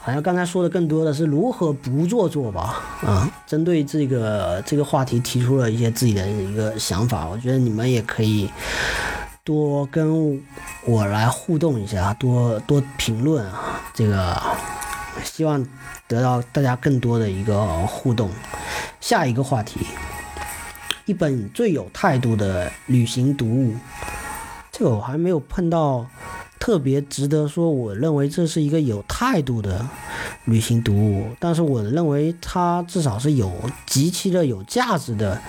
[0.00, 2.82] 好像刚才说的更多的是如何不做作吧？
[3.06, 8.50] 啊，针对这个这个话题提出了一些自己的一个想法，我觉得你们也可以。
[9.48, 10.38] 多跟
[10.84, 13.80] 我来互动一下，多多评论啊！
[13.94, 14.38] 这个
[15.24, 15.66] 希望
[16.06, 18.28] 得到大家更多的一个互动。
[19.00, 19.86] 下一个话题，
[21.06, 23.74] 一本最有态度的旅行读物，
[24.70, 26.04] 这个我还没有碰到
[26.60, 29.88] 特别值得说，我认为这是一个有态度的
[30.44, 33.50] 旅行读物，但是我认为它至少是有
[33.86, 35.40] 极其的有价值的。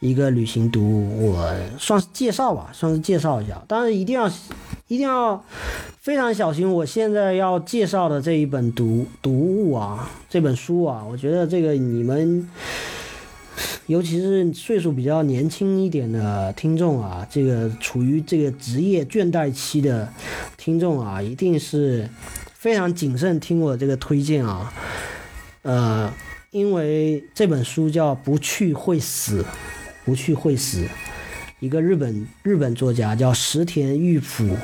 [0.00, 3.62] 一个旅行读物，我算是介绍吧，算是介绍一下。
[3.68, 4.26] 但是一定要，
[4.88, 5.44] 一定要
[6.00, 6.70] 非常小心。
[6.72, 12.48] 我现在要介绍的这一本读读物啊，这本书啊，我觉得这个你们，
[13.88, 20.08] 尤其是岁数比较年轻一点的听众啊，这个处于这个职业倦怠期的
[20.56, 22.08] 听众啊，一定是
[22.54, 24.72] 非常谨慎听我这个推荐啊。
[25.60, 26.10] 呃，
[26.52, 29.42] 因为这本书叫《不去会死》。
[30.04, 30.86] 不去会死。
[31.58, 34.56] 一个日本日本作家叫石田裕辅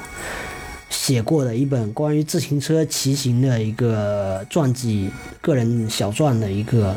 [0.88, 5.10] 写过的一本关于自行车骑行的一个传记
[5.42, 6.96] 个人小传的一个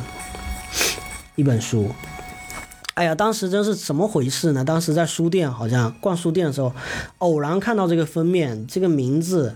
[1.36, 1.90] 一本书。
[2.94, 4.64] 哎呀，当时真是怎么回事呢？
[4.64, 6.74] 当时在书店，好像逛书店的时候，
[7.20, 9.56] 偶然看到这个封面，这个名字，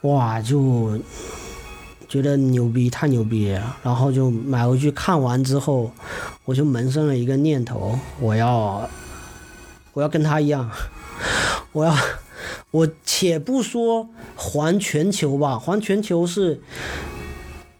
[0.00, 0.98] 哇，就
[2.08, 5.90] 觉得牛逼，太牛逼了，然后就买回去看完之后。
[6.44, 8.88] 我就萌生了一个念头，我要，
[9.94, 10.70] 我要跟他一样，
[11.72, 11.92] 我要，
[12.70, 16.62] 我且不说环全球吧，环全球是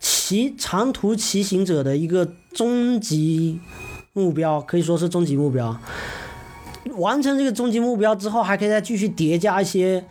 [0.00, 3.60] 骑长途骑行者的一个终极
[4.14, 5.78] 目标，可以说是终极目标。
[6.96, 10.04] 完成这个终极目标之后，还可以再继续叠加一些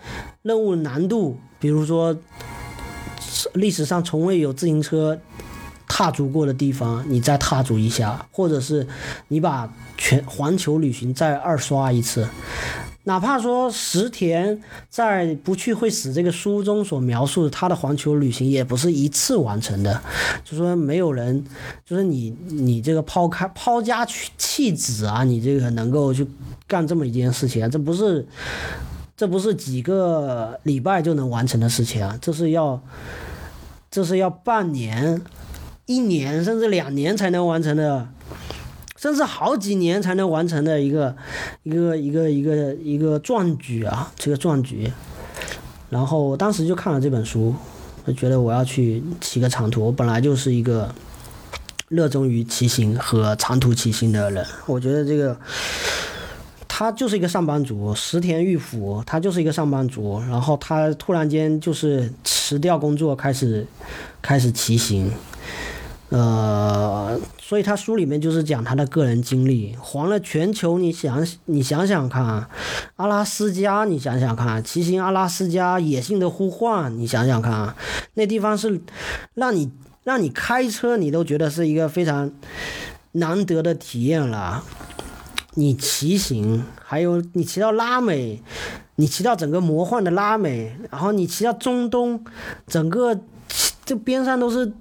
[0.44, 2.16] 任务难度，比如说
[3.56, 5.20] 历史上从未有自行车。
[5.88, 8.88] 踏足过的地方，你再踏足一下，或者是
[9.28, 12.28] 你把全环球旅行再二刷一次，
[13.04, 20.02] 哪怕说石田在《不去会死》这个书中所描述的他的环球旅行，也不是一次完成的，
[20.44, 21.46] 就说没有人，
[21.86, 24.04] 就是你你这个抛开抛家
[24.40, 26.28] 弃子啊，你这个能够去
[26.66, 28.28] 干这么一件事情啊，这不是
[29.16, 32.82] 这不是几个礼拜就能完成的事情啊，这是要
[33.96, 35.22] 这是要半年。
[35.86, 38.10] 一年甚至两年才能完成的，
[38.98, 41.16] 甚至好几年才能完成的一个
[41.64, 44.12] 一个一个一个一个壮举啊！
[44.18, 44.92] 这个壮举，
[45.92, 47.56] 然后当时就看了这本书，
[48.06, 49.86] 就觉得我要去骑个长途。
[49.86, 50.94] 我本来就是一个
[51.88, 55.38] 热衷于骑行和长途骑行的人，我觉得这个
[56.68, 62.12] 他就是一个上班族，石田玉辅，他就是一个上班族，然后他突然间就是
[62.46, 63.66] 辞掉工作，开始
[64.22, 65.12] 开始骑行。
[66.10, 70.78] 呃，所以他书里面就是讲他的个人经历，环了全球。
[70.78, 72.48] 你想，你想想看，
[72.98, 77.76] 阿拉斯加，你想想看，骑行阿拉斯加，野性的呼唤，你想想看，
[78.14, 78.80] 那地方是
[79.34, 79.72] 让你
[80.04, 82.32] 让你开车，你都觉得是一个非常
[83.14, 84.64] 难得的体验了。
[85.56, 88.44] 你骑行，还有你骑到拉美，
[88.96, 92.24] 你骑到整个魔幻的拉美，然后你骑到中东，
[92.68, 93.20] 整个
[93.86, 94.72] 这边上都是。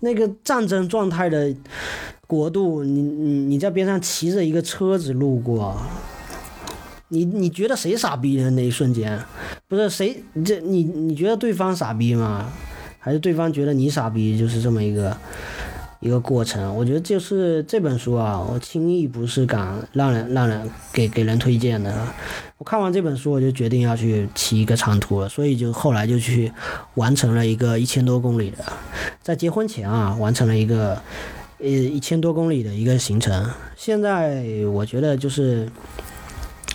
[0.00, 1.54] 那个战争状态的
[2.26, 5.80] 国度，你你你在边上骑着一个车子路过，
[7.08, 8.50] 你你觉得谁傻逼呢？
[8.50, 9.18] 那一瞬间，
[9.66, 12.52] 不是谁这你你觉得对方傻逼吗？
[12.98, 14.38] 还是对方觉得你傻逼？
[14.38, 15.16] 就是这么一个
[16.04, 16.72] 一个过程。
[16.76, 21.92] 我觉得就是这本书啊，我轻易不是敢让人让人给给人推荐的。
[22.58, 26.52] 我看完这本书，我就决定要去骑一个长途了，所以就后来就去
[26.94, 28.58] 完成了一个一千多公里的，
[29.20, 31.00] 在结婚前啊，完成了一个
[31.58, 33.50] 呃一千多公里的一个行程。
[33.74, 35.68] 现在我觉得就是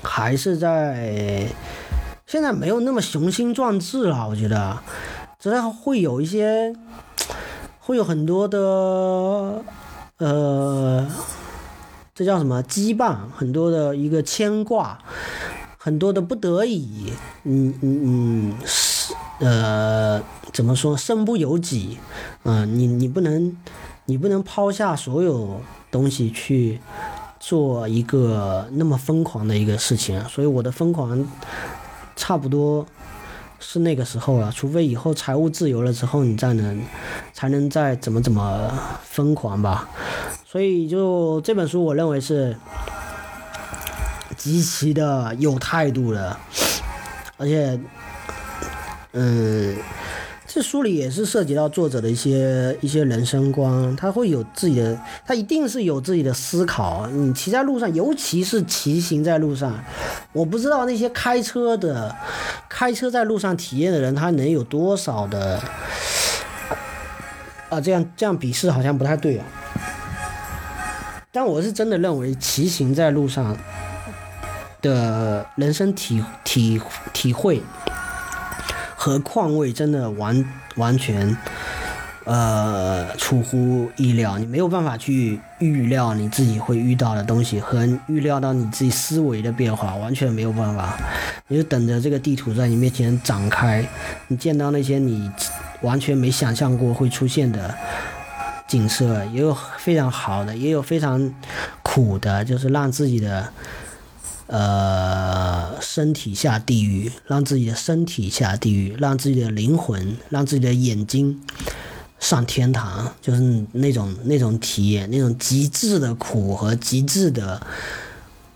[0.04, 1.48] 还是在。
[2.28, 4.78] 现在没有那么雄心壮志了，我觉得，
[5.40, 6.72] 只是会有一些，
[7.90, 8.60] 会有很多的，
[10.20, 11.08] 呃，
[12.14, 15.00] 这叫什么羁绊，很多的一个牵挂，
[15.76, 17.12] 很多的不得已，
[17.46, 20.22] 嗯嗯嗯，是呃，
[20.54, 21.98] 怎么说，身不由己，
[22.44, 23.58] 嗯，你你不能，
[24.06, 25.60] 你不能抛下所有
[25.90, 26.80] 东西去
[27.40, 31.28] 做一个那么疯狂的一个事情，所以我的疯狂。
[32.16, 32.86] 差不多
[33.60, 36.82] 是那个时候了，除非以后财务自由了之后，你再能
[37.34, 38.72] 才能再怎么怎么
[39.04, 39.88] 疯狂吧。
[40.46, 42.56] 所以就这本书，我认为是
[44.38, 46.38] 极其的有态度的，
[47.38, 47.80] 而且，
[49.12, 49.78] 嗯。
[50.52, 57.06] 这书里也是涉及到作者的一些一些人生观，他会有自己的，他一定是有自己的思考。
[57.06, 59.80] 你骑在路上，尤其是骑行在路上，
[60.34, 62.16] 我不知道那些开车的，
[62.68, 65.62] 开车在路上体验的人，他能有多少的，
[67.70, 69.46] 啊，这样这样鄙视好像不太对啊。
[71.32, 73.56] 但我是真的认为，骑行在路上
[74.82, 76.82] 的人生体体
[77.14, 77.62] 体会。
[79.02, 80.46] 和况味真的完
[80.76, 81.38] 完全，
[82.26, 90.98] 呃，出乎意料，你没有办法去预料你自己会遇到的东西和预料到你自己思维的变化，完全没有办法。
[91.48, 93.88] 你就等着这个地图在你面前展开，
[94.28, 95.32] 你见到那些你
[95.82, 97.74] 完全没想象过会出现的
[98.68, 101.34] 景色，也有非常好的，也有非常
[101.82, 103.48] 苦的，就是让自己的。
[104.52, 111.40] 呃，身体下地狱，让自己的身体下地狱，让自己的灵魂，让自己的眼睛
[112.20, 117.62] 上天堂，就是那种那种体验，那种极致的苦和极致的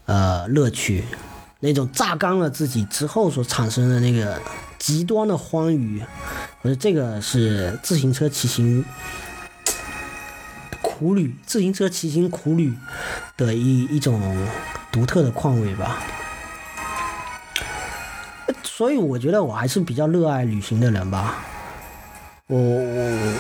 [0.06, 1.04] 呃乐趣，
[1.60, 4.42] 那种榨干了自己之后所产生的那个
[4.80, 6.02] 极端的欢愉，
[6.64, 8.84] 我觉得这个是自行车骑行
[10.84, 12.72] 苦旅，自行车骑行苦旅
[13.36, 14.22] 的一一种。
[14.94, 16.04] 独特的况味吧，
[18.62, 21.44] 所以我觉得我还是比较热爱旅行的人吧。
[22.46, 23.34] 我我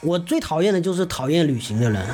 [0.00, 2.04] 我最讨厌的就是讨厌旅行的人。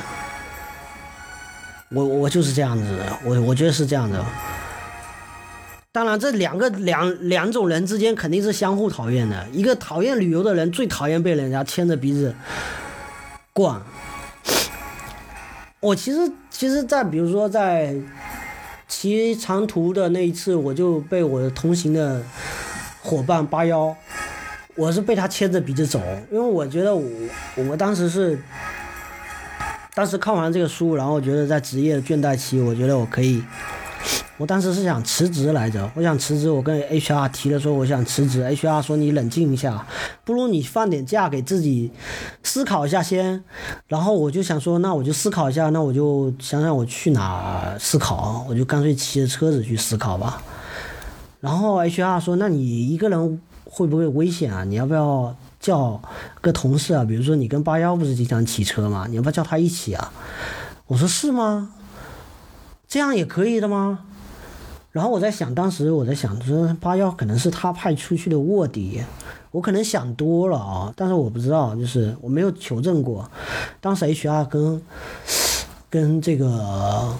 [1.89, 4.23] 我我就是这样子，我我觉得是这样的。
[5.91, 9.47] 当然，这两个两两种人之间肯定是相互讨厌的。
[9.51, 12.35] 一个讨厌旅游的人最讨厌被人家牵着鼻子
[13.53, 13.83] 逛。
[15.85, 16.19] 我其实
[16.49, 17.95] 其实，在比如说在。
[18.87, 22.21] 骑长途的那一次，我就被我的同行的
[23.01, 23.93] 伙伴八幺，
[24.75, 25.99] 我是被他牵着鼻子走，
[26.31, 27.03] 因为我觉得我
[27.67, 28.39] 我当时是，
[29.95, 33.43] 当时看完这个书，然后觉得在职业倦怠期，我觉得我可以。
[34.37, 39.87] 我当时是想辞职来着，我想辞职，我跟 HR 提了说我想辞职，HR 说你冷静一下，
[40.25, 41.89] 不如你放点假给自己
[42.43, 43.41] 思考一下先。
[43.87, 50.41] 然后我就想说，那我就思考一下，那我就想想我去哪思考，我就干脆骑着车子去思考吧。
[51.39, 54.65] 然后 HR 说，那你一个人会不会危险啊？
[54.65, 56.01] 你要不要叫
[56.41, 57.05] 个同事啊？
[57.05, 59.05] 比如说你跟八幺不是经常骑车吗？
[59.09, 60.11] 你要不要叫他一起啊？
[60.87, 61.69] 我说是吗？
[62.85, 63.99] 这样也可以的吗？
[64.95, 69.01] 然后我在想，当时我在想，说八幺可能是他派出去的卧底，
[69.51, 73.29] 我可能想多了啊，但是我不知道，就是我没有求证过。
[73.81, 74.81] 当时 HR 跟
[75.89, 77.13] 跟这个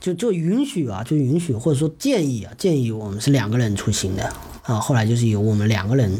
[0.00, 4.32] 就就允许啊，就允许或者说建议啊，建议我们是两个人出行的
[4.62, 4.76] 啊。
[4.76, 6.18] 后来就是由我们两个人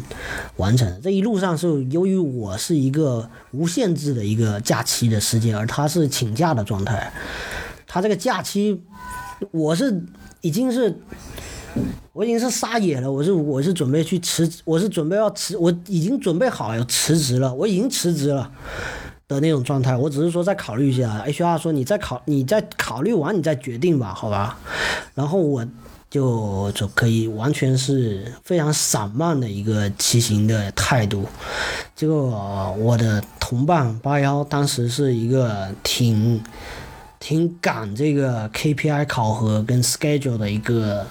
[0.57, 1.01] 完成。
[1.01, 7.11] 这一路上是由于我是一个无限制的一个假期的时间，而他是请假的状态，
[7.87, 8.83] 他这个假期。
[9.51, 10.03] 我是
[10.41, 10.95] 已经是，
[12.13, 13.11] 我已经是撒野了。
[13.11, 17.53] 我是我是准备去辞，我是准备要辞，我已经准备好要辞职了。
[17.53, 18.51] 我已经辞职了
[19.27, 19.95] 的那种状态。
[19.95, 21.23] 我只是说再考虑一下。
[21.25, 24.57] HR 说你再考，你再考虑完你再决定吧，好吧。
[25.15, 25.65] 然后我
[26.09, 31.25] 就就可以完全是非常散漫的一个骑行的态度。
[31.95, 36.43] 结果我的同伴八幺当时是一个挺。
[37.23, 41.07] 挺赶这个 KPI 考核跟 schedule 的一个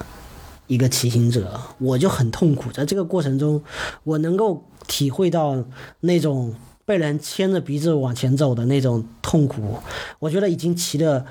[0.67, 2.71] 一个骑行者，我就很痛苦。
[2.71, 3.63] 在这个过程中，
[4.05, 5.65] 我能够体会到
[6.01, 6.55] 那种
[6.85, 9.79] 被人牵着鼻子往前走的那种痛苦。
[10.19, 11.25] 我觉得已经骑了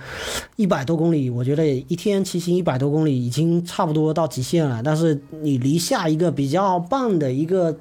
[0.55, 4.81] 一百多公里，我觉得一天骑行一百多公里已经差不多到极限了。
[4.83, 7.77] 但是你离下一个比较棒的一个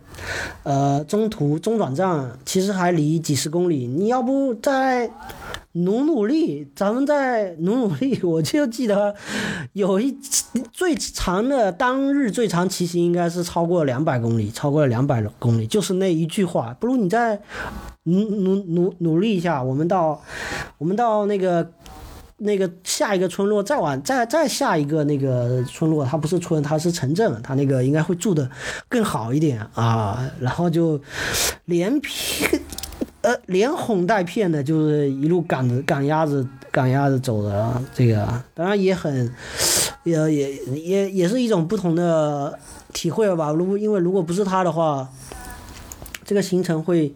[0.65, 3.87] 呃中途中转站，其实还离几十公里。
[3.87, 5.11] 你要不再
[5.73, 8.21] 努努力，咱们再努努力。
[8.27, 9.15] 我就记得
[9.73, 10.19] 有一
[10.73, 17.41] 最长的当日最长骑行应该是超过两百公里，超过了两百公里，就是那一句话，不如你再
[18.03, 19.63] 努努努努力一下。
[19.63, 20.21] 我们到
[20.79, 21.71] 我们到那个
[22.39, 28.51] 那个下一个村落，再往再再下一个那个村落，它不是村，它是城镇，它那个应该会住的
[28.89, 30.29] 更好一点啊。
[30.41, 31.01] 然后就
[31.67, 32.45] 连皮。
[33.47, 39.33] 连哄带骗的，就是一路赶着赶鸭子赶鸭子走的，这个当然也很，
[40.05, 42.59] 也也也也是一种不同的
[42.93, 43.51] 体会吧。
[43.51, 45.09] 如果因为如果不是他的话，
[46.25, 47.15] 这个行程会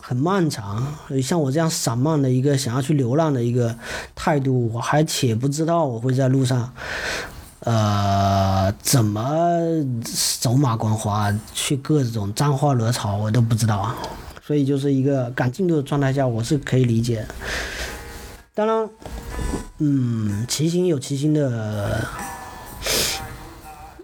[0.00, 0.86] 很漫长。
[1.22, 3.74] 像我这样散漫的一个想要去流浪的一个
[4.14, 6.72] 态度，我还且不知道我会在路上，
[7.60, 9.22] 呃，怎么
[10.40, 13.96] 走马观花去各种沾花惹草，我都不知道啊。
[14.48, 17.22] 所以就是一个赶进度的状态下，我是可以理解。
[18.54, 18.88] 当然，
[19.76, 22.02] 嗯，骑行有骑行的，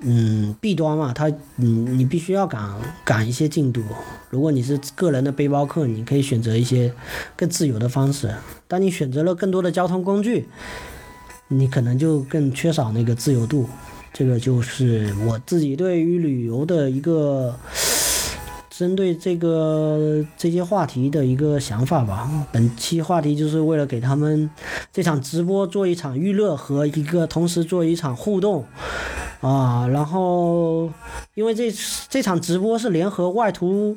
[0.01, 2.63] 嗯，弊端嘛，它，嗯，你必须要赶
[3.07, 3.83] 赶一些进度。
[4.29, 6.93] 如果你是个人的背包客，你可以选择一些
[7.35, 8.35] 更自由的方式。
[8.69, 10.47] 当你选择了更多的交通工具，
[11.49, 13.67] 你可能就更缺少那个自由度。
[14.13, 17.59] 这个就是我自己对于旅游的一个。
[18.77, 24.51] 针对这个这些话题的一个想法吧，本期话题就是为了给他们
[24.93, 28.65] 这场直播做一场预热和一个同时做一场互动
[29.41, 30.91] 啊，然后
[31.35, 31.73] 因为这
[32.09, 33.97] 这场直播是联合外图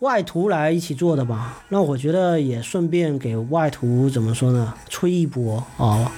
[0.00, 6.12] 外图来一起做的吧，那我觉得也顺便给外图怎么说呢，吹一波啊，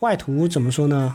[0.00, 1.14] 外图怎么说呢？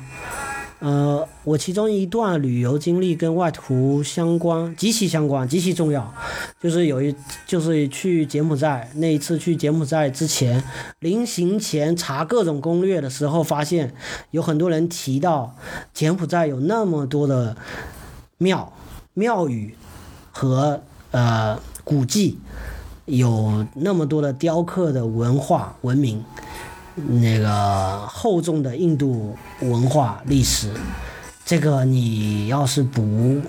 [0.81, 6.11] 呃，我其中一段旅游经历跟外图相关，极其相关，极其重要。
[6.59, 7.15] 就是有一，
[7.45, 10.63] 就是去柬埔寨那一次去柬埔寨之前，
[10.97, 13.93] 临行前查各种攻略的时候，发现
[14.31, 15.55] 有很多人提到
[15.93, 17.55] 柬埔寨有那么多的
[18.39, 18.73] 庙、
[19.13, 19.75] 庙宇
[20.31, 22.39] 和呃古迹，
[23.05, 26.23] 有那么多的雕刻的文化文明。
[27.07, 30.71] 那个厚重的印度文化历史，
[31.45, 33.41] 这个你要是不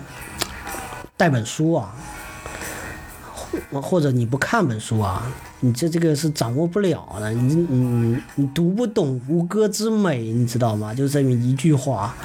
[1.15, 1.93] 带本书啊，
[3.71, 5.23] 或或者你不看本书啊，
[5.59, 7.31] 你这这个是掌握不了的。
[7.31, 10.93] 你你你读不懂吴哥之美，你知道吗？
[10.93, 12.15] 就这么一句话。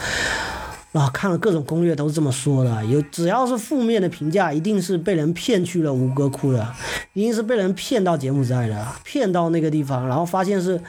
[0.92, 6.66] 啊，看了各种攻略都是这么说的，有只要是负面的评价，一定是被人骗去了吴哥窟的，
[7.12, 10.80] 一定是被人骗到柬埔寨的，骗到那个地方，然后发现是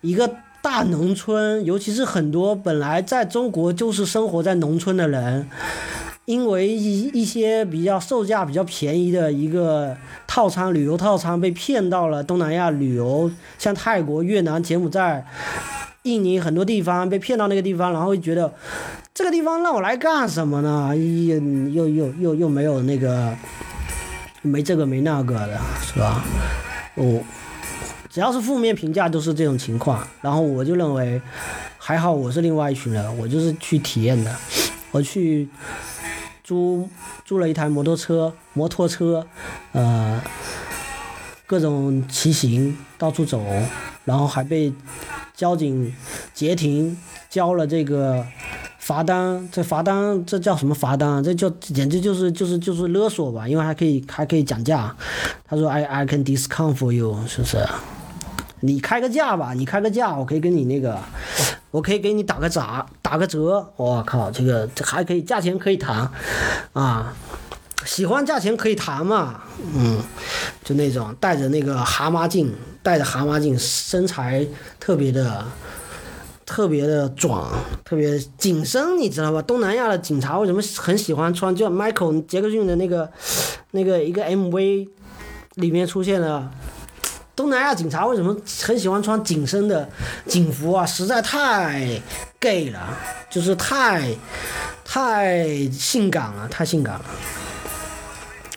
[0.00, 0.28] 一个
[0.62, 5.46] 大农村，尤其是很多本来在中国就是生活在农村的人，
[6.24, 9.94] 因为一一些比较售价比较便宜的一个
[10.26, 15.26] 套餐旅游套餐被骗到了东南亚旅游，像泰国、越南、柬埔寨。
[16.04, 18.54] 印尼很多地方被骗到那个地方，然后觉得
[19.16, 20.94] 这个地方让我来干什么呢？
[20.94, 21.38] 又
[21.70, 23.34] 又又又又没有那个
[24.42, 26.22] 没这个没那个的，是吧？
[26.96, 27.24] 我
[28.10, 31.18] 只要是负面评价都是这种情况，然后我就认为
[31.78, 34.36] 还好，我是另外一群人，我就是去体验的，
[34.90, 35.48] 我去
[36.44, 36.86] 租
[37.24, 39.26] 租了一台摩托车，摩托车，
[39.72, 40.22] 呃，
[41.46, 43.42] 各种骑行到处走，
[44.04, 44.70] 然后还被。
[45.34, 45.94] 交警
[46.32, 46.96] 截停，
[47.28, 48.24] 交了这个
[48.86, 51.20] 罚单，这罚单这叫什么罚单啊？
[51.20, 54.94] 这叫简直就是就是就是勒索吧，因为还可以还可以讲价。
[55.44, 57.66] 他说：“I I can discount for you，是不是？
[58.60, 60.96] 你开个价吧，你开个价，我可以跟你那个，
[61.72, 62.62] 我可以给你打个折，
[63.02, 63.68] 打个折。
[63.74, 66.08] 我靠，这个这还可以，价钱可以谈
[66.72, 67.12] 啊。”
[67.84, 69.40] 喜欢价钱可以谈嘛，
[69.74, 70.00] 嗯，
[70.62, 74.46] 就那种戴着那个蛤蟆镜，戴着蛤蟆镜，身材
[74.78, 75.44] 特别的，
[76.46, 77.50] 特别的壮，
[77.84, 79.42] 特别紧身，你知道吧？
[79.42, 81.54] 东南亚的警察为什么很喜欢穿？
[81.54, 83.10] 就 Michael 杰克逊的那个
[83.72, 84.88] 那个一个 MV
[85.56, 86.50] 里面出现了，
[87.34, 89.88] 东南亚警察为什么很喜欢穿紧身的
[90.26, 90.86] 警服啊？
[90.86, 92.00] 实在太
[92.38, 92.96] gay 了，
[93.28, 94.14] 就是太
[94.84, 97.04] 太性感了，太性感了。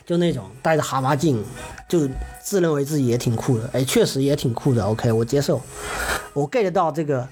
[0.06, 1.44] 就那种戴着蛤蟆镜，
[1.88, 2.08] 就
[2.42, 4.84] 自认为自己也挺酷的，哎，确实也挺酷的。
[4.84, 5.60] OK，我接受，
[6.32, 7.28] 我 get 到这个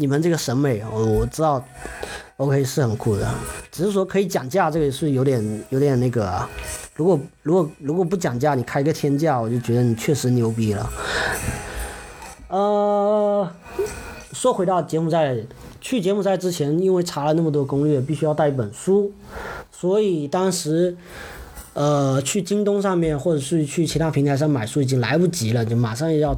[0.00, 1.62] 你们这个审美，我我知道
[2.38, 3.30] ，OK 是很酷的，
[3.70, 6.42] 只是说可以讲价，这个是有点有点那个
[6.94, 10.90] 如果如果如果不讲价，你开个天价，我就觉得你确实牛逼了。
[12.48, 13.46] 呃，
[14.32, 15.36] 说回到柬埔寨，
[15.82, 19.12] 去柬埔寨之前，因为查了那么多攻略，必须要带一本书，
[19.70, 20.96] 所以当时。
[21.72, 26.36] 呃，去京东上面，或者是去其他平台上买书已经来不及了，就马上要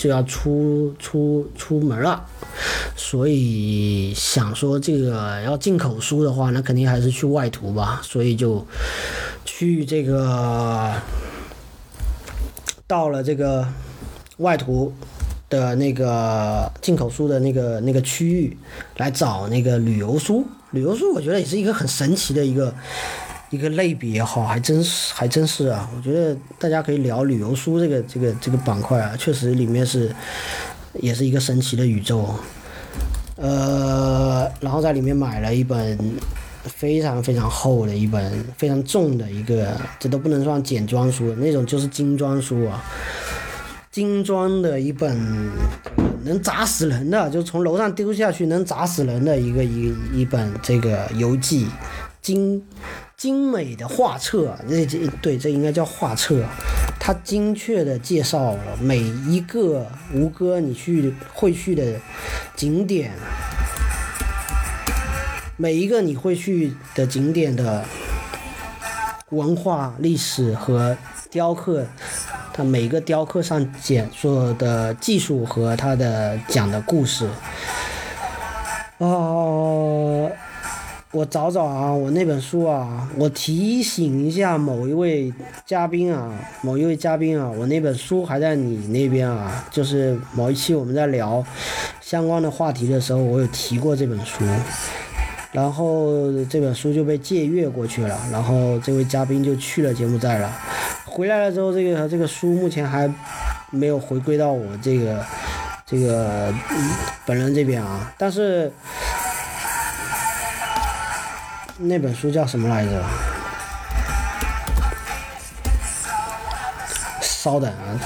[0.00, 2.24] 就要出出出门了，
[2.96, 8.66] 所以想说这个要进口书的话，那肯定还是去外图吧，所以就
[9.44, 10.90] 去这个
[12.86, 13.68] 到了这个
[14.38, 14.90] 外图
[15.50, 18.56] 的那个进口书的那个那个区域
[18.96, 22.74] 来找那个旅游书，旅游书我觉得也是一个很神奇的一个。
[23.50, 25.90] 一个类别哈，还真是还真是啊！
[25.96, 30.14] 我觉得大家可以聊旅游书这个这个这个板块啊，确实里面是
[30.94, 32.32] 也是一个神奇的宇宙。
[33.34, 35.98] 呃，然后在里面买了一本
[36.62, 42.84] 非常非常厚的一本非常重的一个，这都不能算简装书，那种就是精装书啊，
[43.90, 45.18] 精装的一本
[46.22, 51.66] 能砸死人的，就从楼上丢下去能砸死人的一个一一本这个游记
[52.22, 52.62] 精。
[53.20, 56.42] 精美的画册，这这对这应该叫画册，
[56.98, 62.00] 它精确的介绍了每一个吴哥你去会去的
[62.56, 63.12] 景点，
[65.58, 67.84] 每一个你会去的景点的
[69.28, 70.96] 文化历史和
[71.30, 71.84] 雕刻，
[72.54, 77.28] 它每个雕刻上讲述的技术和它的讲的故事，
[78.96, 80.32] 哦。
[81.12, 85.32] 我找找啊，我那本书啊，我提醒一下某一位
[85.66, 86.32] 嘉宾啊，
[86.62, 91.44] 某一位嘉宾啊，我那本书还在你那边啊，就是某一期我们在聊
[92.00, 94.44] 相关的话题的时候，我有提过这本书，
[95.50, 100.48] 然后这本书就被借阅过去了，然后这位嘉宾就去了柬埔寨了，
[101.04, 103.12] 回来了之后，这个这个书目前还
[103.72, 105.26] 没有回归到我这个
[105.84, 106.54] 这个
[107.26, 108.72] 本人这边啊，但是。
[111.82, 113.02] 那本书叫什么来着？
[117.22, 117.96] 稍等啊，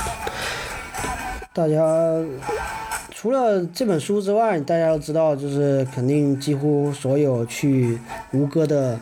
[1.52, 1.82] 大家
[3.10, 7.98] 除了这本书之外，大家都知道，就是肯定几乎所有去
[8.30, 8.96] 吴哥的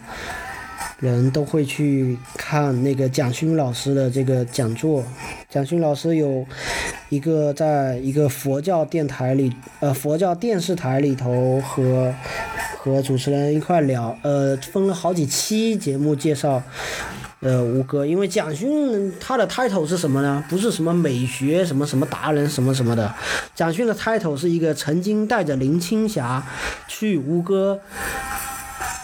[1.03, 5.05] 人都会去看那个蒋勋老师的这个讲座。
[5.51, 6.47] 蒋勋老师有
[7.11, 12.15] 一个在一个佛教电台里，呃，佛教电视台里头和。
[12.85, 16.61] 和主持人一块聊，呃，分了好几期节目介绍，
[17.39, 20.43] 呃，吴哥，因为蒋勋他的 title 是什么呢？
[20.49, 23.15] 不是什么美学什么什么达人什么什么的，
[23.55, 26.45] 蒋勋的 title 是一个曾经带着林青霞
[26.89, 27.79] 去吴哥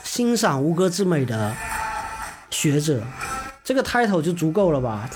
[0.02, 1.54] 欣赏吴哥之美的
[2.50, 3.02] 学者，
[3.62, 5.08] 这个 title 就足够了吧？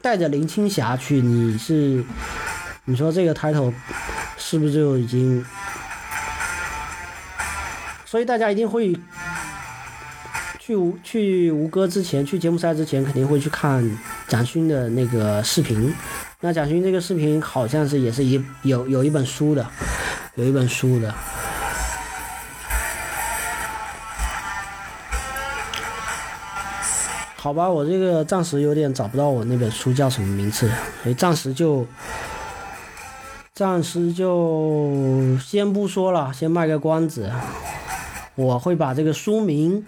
[0.00, 2.04] 带着林青霞去，你是，
[2.84, 3.72] 你说这个 title
[4.36, 5.44] 是不是就已经？
[8.04, 8.94] 所以大家一定会
[10.58, 13.88] 去吴去吴哥之前，去节目赛之前，肯定会去看
[14.28, 15.94] 蒋勋的那个视频。
[16.40, 19.64] 那蒋勋这个视频好像是也是一有有一本书的，
[20.34, 21.14] 有一本书的。
[27.42, 30.70] 好吧，我这个暂时有点找不到我那本书叫什么名字，
[31.02, 31.84] 所以暂时就
[33.52, 37.28] 暂时就先不说了，先卖个关子。
[38.36, 39.84] 我会把这个书名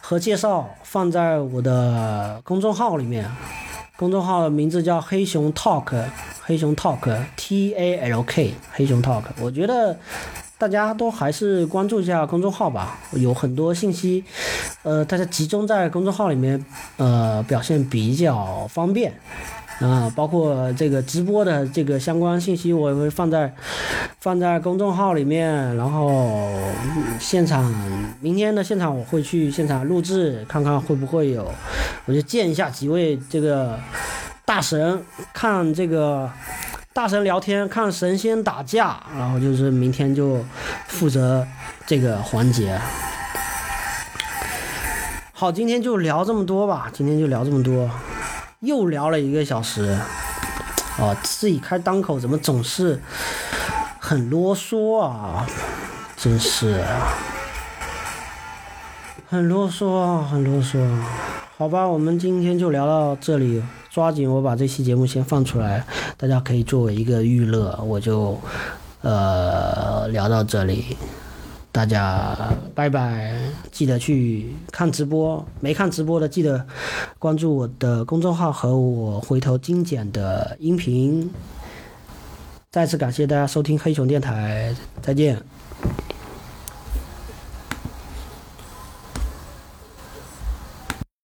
[0.00, 3.30] 和介绍放在我的公众号里面，
[3.96, 6.06] 公众号的名字叫黑熊 Talk，
[6.42, 9.22] 黑熊 Talk，T A L K，黑熊 Talk。
[9.40, 9.96] 我觉得
[10.58, 14.24] 大家都还是关注一下公众号吧，有很多信息，
[14.82, 16.62] 呃，大家集中在公众号里面，
[16.96, 19.12] 呃，表现比较方便。
[19.80, 23.54] 啊，包括这个直播的这个相关信息，我也会放在
[24.18, 25.76] 放在公众号里面。
[25.76, 26.50] 然后
[27.20, 27.72] 现场
[28.20, 31.48] 明天的现场我会去现场录制，看看会不会有，
[32.06, 33.78] 我就见一下几位这个
[34.44, 35.00] 大神，
[35.32, 36.28] 看这个
[36.92, 39.00] 大神聊天，看神仙打架。
[39.16, 40.44] 然后就是明天就
[40.88, 41.46] 负责
[41.86, 42.80] 这个环节。
[45.32, 47.88] 好，今天就聊这么多吧，今天就聊这么多。
[48.60, 49.96] 又聊了一个小时，
[50.98, 53.00] 哦，自己开档口怎么总是
[54.00, 55.46] 很啰嗦啊？
[56.16, 56.82] 真是，
[59.28, 60.84] 很啰嗦啊，很啰嗦。
[61.56, 63.62] 好吧，我们今天就聊到这里，
[63.98, 65.84] 抓紧我把这期节目先放出来，
[66.16, 68.38] 大家可以作为一个娱乐，我就
[69.02, 70.96] 呃聊到这里。
[71.72, 72.32] 大家
[72.76, 73.36] 拜拜，
[73.72, 76.64] 记得去看直播，没看直播的记得
[77.18, 81.28] 关注我的公众号和我回头精简的音频。
[82.70, 84.72] 再次感谢大家收听黑熊电台，
[85.02, 85.42] 再见。